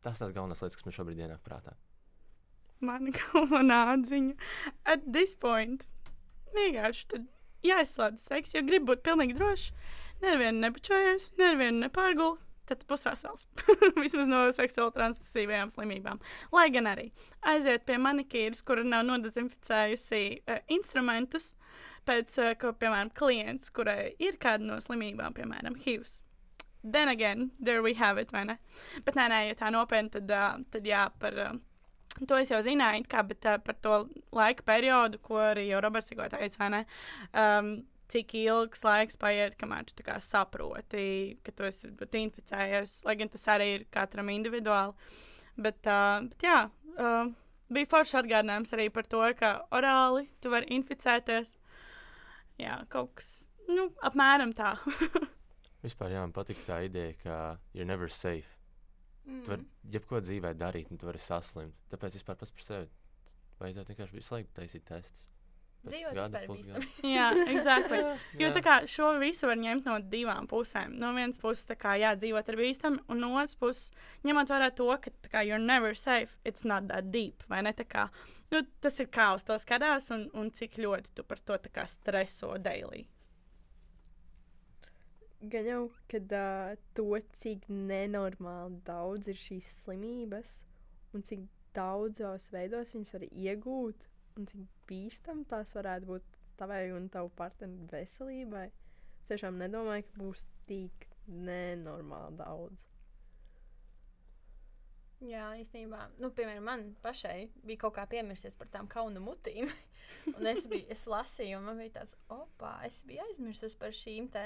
Tas 0.03 0.19
tās 0.19 0.33
galvenās 0.35 0.61
lietas, 0.61 0.75
kas 0.77 0.85
man 0.85 0.93
šobrīd 0.97 1.21
ienāk 1.23 1.41
prātā. 1.45 1.73
Mana 2.81 3.09
galvenā 3.19 3.79
atziņa. 3.95 4.35
At 4.85 5.05
this 5.11 5.33
point, 5.35 5.87
vienkārši 6.53 7.07
tad 7.13 7.29
jāizslēdz 7.65 8.19
seks, 8.21 8.53
ja 8.53 8.61
gribi 8.61 8.91
būt 8.91 9.01
pilnīgi 9.07 9.37
drošs. 9.39 9.71
Nevienu 10.21 10.59
nepačojies, 10.67 11.31
nevienu 11.39 11.85
nepārguli. 11.87 12.37
Tad 12.65 12.81
būs 12.89 13.05
vesels. 13.05 13.45
Vismaz 14.03 14.29
no 14.29 14.41
seksuāli 14.55 14.95
transmisīvajām 14.95 15.71
slimībām. 15.73 16.21
Lai 16.55 16.67
gan 16.73 16.89
arī 16.89 17.11
aiziet 17.45 17.85
pie 17.85 17.99
manikīras, 18.01 18.63
kura 18.65 18.85
nav 18.85 19.05
nodezinficējusi 19.09 20.23
uh, 20.39 20.61
instrumentus, 20.73 21.53
pēc, 22.09 22.39
uh, 22.41 22.53
ko, 22.61 22.73
piemēram, 22.79 23.13
klients, 23.17 23.69
kurai 23.75 24.15
ir 24.17 24.39
kāda 24.41 24.65
no 24.65 24.79
slimībām, 24.81 25.37
piemēram, 25.37 25.77
HIV. 25.85 26.07
Then 26.85 27.09
again, 27.09 27.51
there 27.59 27.81
we 27.81 27.95
have 27.95 28.21
it, 28.21 28.33
vai 28.33 28.45
ne? 28.45 28.59
Bet 29.05 29.17
nē, 29.17 29.29
nē, 29.29 29.39
ja 29.49 29.57
tā 29.61 29.71
nopietni, 29.73 30.13
tad, 30.17 30.29
uh, 30.33 30.59
tad 30.73 30.89
jā, 30.89 31.07
par. 31.21 31.41
Uh, 31.47 31.63
To 32.29 32.37
es 32.39 32.47
jau 32.47 32.61
zināju, 32.63 33.03
kā, 33.11 33.25
bet 33.27 33.43
uh, 33.43 33.57
par 33.59 33.75
to 33.83 33.95
laika 34.31 34.63
periodu, 34.63 35.19
ko 35.19 35.35
arī 35.49 35.65
Roberts 35.83 36.07
tikko 36.07 36.29
teica, 36.31 36.61
vai 36.61 36.69
ne? 36.71 36.79
Um, 37.35 37.73
cik 38.15 38.35
ilgs 38.39 38.83
laiks 38.87 39.19
paiet, 39.19 39.57
kamēr 39.59 39.87
tu 39.91 40.03
saproti, 40.23 41.37
ka 41.43 41.51
tu 41.51 41.67
esi 41.67 41.91
inficējies, 42.21 43.01
lai 43.05 43.15
gan 43.19 43.31
tas 43.31 43.47
arī 43.51 43.67
ir 43.75 43.87
katram 43.91 44.31
individuāli. 44.31 44.95
Bet, 45.55 45.83
uh, 45.87 46.23
bet 46.29 46.43
jā, 46.43 46.57
uh, 46.95 47.29
bija 47.71 47.91
forši 47.91 48.19
atgādinājums 48.21 48.73
arī 48.75 48.89
par 48.91 49.07
to, 49.11 49.21
ka 49.39 49.53
orāli 49.75 50.27
tu 50.39 50.51
vari 50.53 50.71
inficēties. 50.75 51.55
Jā, 52.59 52.79
kaut 52.91 53.15
kas, 53.19 53.45
nu, 53.67 53.89
apmēram 54.07 54.55
tā. 54.55 54.75
Vispār 55.85 56.15
jā, 56.15 56.23
man 56.23 56.33
patīk 56.35 56.59
tā 56.65 56.81
ideja, 56.87 57.15
ka 57.21 57.39
you're 57.73 57.87
never 57.87 58.09
safe. 58.09 58.55
Mm. 59.25 59.41
Tu 59.43 59.51
vari 59.51 59.67
jebko 59.91 60.21
dzīvē 60.23 60.53
darīt, 60.57 60.91
un 60.91 61.01
tu 61.01 61.07
vari 61.09 61.21
saslimt. 61.21 61.75
Tāpēc 61.91 62.19
vispār 62.19 62.39
pats 62.39 62.53
par 62.55 62.65
sevi 62.65 62.91
vajadzētu 63.59 63.93
vienkārši 63.93 64.19
visu 64.19 64.35
laiku 64.35 64.53
taisīt 64.55 64.85
testus. 64.87 65.27
Dzīvot 65.85 66.17
vispār 66.17 66.45
bīstami. 66.49 66.87
jā, 67.15 67.27
exactly. 67.53 67.99
Jo 68.41 68.49
tā 68.55 68.61
kā 68.65 68.75
šo 68.89 69.11
visu 69.21 69.49
var 69.49 69.59
ņemt 69.61 69.89
no 69.89 69.97
divām 70.11 70.49
pusēm. 70.49 70.95
No 71.01 71.11
vienas 71.17 71.41
puses, 71.41 71.67
tā 71.69 71.77
kā 71.79 71.95
jā, 72.01 72.15
dzīvot 72.19 72.51
ir 72.51 72.59
bīstami, 72.61 73.03
un 73.11 73.21
no 73.21 73.31
otras 73.35 73.57
puses, 73.59 73.91
ņemot 74.27 74.53
vērā 74.53 74.71
to, 74.77 74.89
ka 75.03 75.13
tā 75.25 75.33
kā 75.33 75.43
you're 75.47 75.61
never 75.61 75.93
safe, 75.97 76.39
it's 76.43 76.65
not 76.67 76.89
that 76.91 77.11
deep. 77.13 77.45
Vai 77.51 77.61
ne? 77.65 77.73
Tā 77.77 77.85
kā, 77.89 78.07
nu, 78.53 78.63
tas 78.81 78.97
ir 79.03 79.11
kā 79.13 79.31
uz 79.37 79.45
to 79.45 79.57
skatās, 79.61 80.09
un, 80.15 80.29
un 80.33 80.49
cik 80.55 80.79
ļoti 80.81 81.13
tu 81.17 81.27
par 81.27 81.43
to 81.45 81.59
kā 81.69 81.85
streso 81.89 82.55
daily. 82.61 83.05
Gan 85.45 85.67
jau, 85.69 85.81
kad 86.09 86.31
uh, 86.33 86.73
to, 86.97 87.11
cik 87.37 87.67
nenormāli 87.69 88.79
daudz 88.87 89.29
ir 89.29 89.37
šīs 89.37 89.67
slimības, 89.83 90.63
un 91.13 91.25
cik 91.27 91.43
daudzos 91.75 92.49
veidos 92.53 92.95
viņas 92.95 93.13
var 93.17 93.25
iegūt, 93.27 94.07
un 94.39 94.49
cik 94.49 94.65
bīstam 94.89 95.43
tās 95.49 95.75
varētu 95.77 96.09
būt 96.09 96.39
tavai 96.59 96.89
un 96.95 97.07
tavu 97.11 97.31
partneru 97.35 97.87
veselībai. 97.91 98.67
Es 99.21 99.31
tiešām 99.31 99.57
nedomāju, 99.59 100.05
ka 100.07 100.19
būs 100.21 100.45
tik 100.69 101.07
nenormāli 101.27 102.37
daudz. 102.39 102.85
Jā, 105.25 105.47
īstenībā, 105.57 106.01
nu, 106.21 106.29
piemēram, 106.35 106.65
man 106.67 106.83
pašai 107.01 107.47
bija 107.65 107.85
kaut 107.85 107.95
kā 107.95 108.03
piemirsties 108.11 108.57
par 108.59 108.69
tām 108.73 108.89
kaunu 108.91 109.23
mutīm. 109.23 109.71
Un 110.35 110.45
es, 110.51 110.67
biju, 110.69 110.85
es 110.93 111.07
lasīju, 111.09 111.57
un 111.57 111.65
man 111.65 111.79
bija 111.81 111.95
tāds, 111.95 112.13
opā, 112.29 112.75
es 112.85 112.99
biju 113.07 113.23
aizmirsis 113.25 113.73
par 113.79 113.93
šīm 113.95 114.27
te 114.33 114.43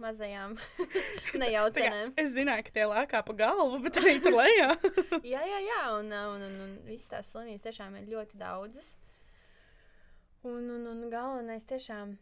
mazajām 0.00 0.56
nejaucenēm. 1.40 2.12
Es 2.20 2.34
zināju, 2.34 2.66
ka 2.66 2.74
tie 2.74 2.86
lēkā 2.88 3.22
pa 3.24 3.36
galvu, 3.36 3.80
bet 3.84 4.00
arī 4.00 4.18
tur 4.24 4.36
lejā. 4.36 4.74
jā, 5.32 5.40
jā, 5.40 5.60
jā, 5.66 5.80
un, 5.98 6.12
un, 6.12 6.44
un, 6.48 6.58
un 6.66 6.74
visas 6.88 7.12
tās 7.12 7.32
slimības 7.32 7.64
tiešām 7.68 7.96
ir 8.00 8.10
ļoti 8.12 8.40
daudzas. 8.40 8.94
Un, 10.48 10.70
un, 10.72 10.86
un 10.88 11.08
galvenais 11.12 11.66
tiešām 11.68 12.14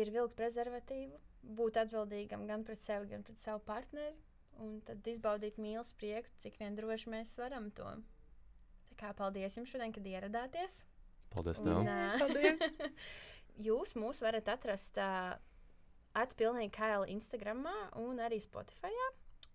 ir 0.00 0.10
vilkt 0.14 0.36
prezervatīvu, 0.38 1.18
būt 1.56 1.80
atbildīgam 1.82 2.46
gan 2.48 2.64
pret 2.64 2.84
sevi, 2.84 3.10
gan 3.12 3.24
pret 3.26 3.42
savu 3.42 3.60
partneri. 3.66 4.16
Un 4.60 4.80
tad 4.84 5.06
izbaudīt 5.08 5.56
mīlestības 5.60 5.96
prieku, 5.96 6.32
cik 6.42 6.58
vien 6.60 6.74
droši 6.76 7.12
mēs 7.12 7.36
varam 7.40 7.70
to. 7.76 7.88
Tā 8.90 8.96
kā 9.00 9.12
paldies 9.16 9.56
jums 9.56 9.72
šodien, 9.72 9.92
kad 9.94 10.04
ieradāties. 10.04 10.82
Paldies 11.32 11.62
ā, 11.62 12.18
Paldies. 12.20 12.64
Jūs 13.66 13.94
mūs 13.96 14.20
varat 14.24 14.48
atrast 14.52 14.98
uh, 15.00 15.32
atpilnīgi 16.16 16.72
Kaila 16.76 17.08
Instagram 17.12 17.66
un 18.00 18.20
arī 18.20 18.40
Spotify. 18.42 18.92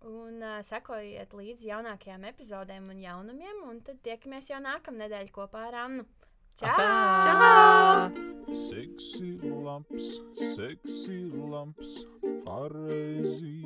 Un 0.05 0.41
uh, 0.41 0.59
sekojiet 0.66 1.34
līdzi 1.38 1.70
jaunākajām 1.70 2.26
epizodēm 2.30 2.89
un 2.93 3.01
jaunumiem, 3.01 3.61
un 3.70 3.82
tad 3.86 4.01
tiekamies 4.05 4.49
jau 4.53 4.61
nākamnedēļ 4.63 5.34
kopā 5.34 5.68
ar 5.70 5.80
Annu. 5.86 6.05
Čau! 6.56 6.72
Čau! 6.72 8.08
Seksi 8.47 9.36
labs, 9.43 10.24
seksi 10.56 11.28
labs, 11.51 12.06
pareizi 12.47 13.60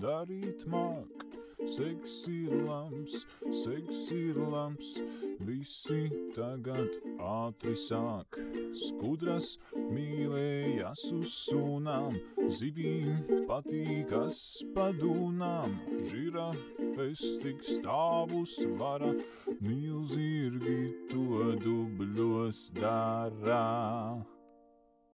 darīt 0.00 0.64
māk. 0.72 1.33
Seksi 1.64 2.46
labs, 2.66 3.24
seksi 3.48 4.34
labs, 4.36 4.98
visi 5.40 6.10
tagad 6.36 6.98
ātri 7.16 7.72
sāk. 7.72 8.36
Skudras 8.76 9.54
mīlējas 9.72 11.06
uz 11.16 11.32
sunām, 11.46 12.12
zivīm 12.52 13.24
patīkas 13.48 14.42
padūnām, 14.76 15.78
žirafes 16.12 17.24
tik 17.40 17.64
stāvus 17.64 18.58
vara, 18.76 19.14
milzīgi 19.64 20.78
to 21.08 21.56
dubļos 21.64 22.66
darā. 22.76 23.64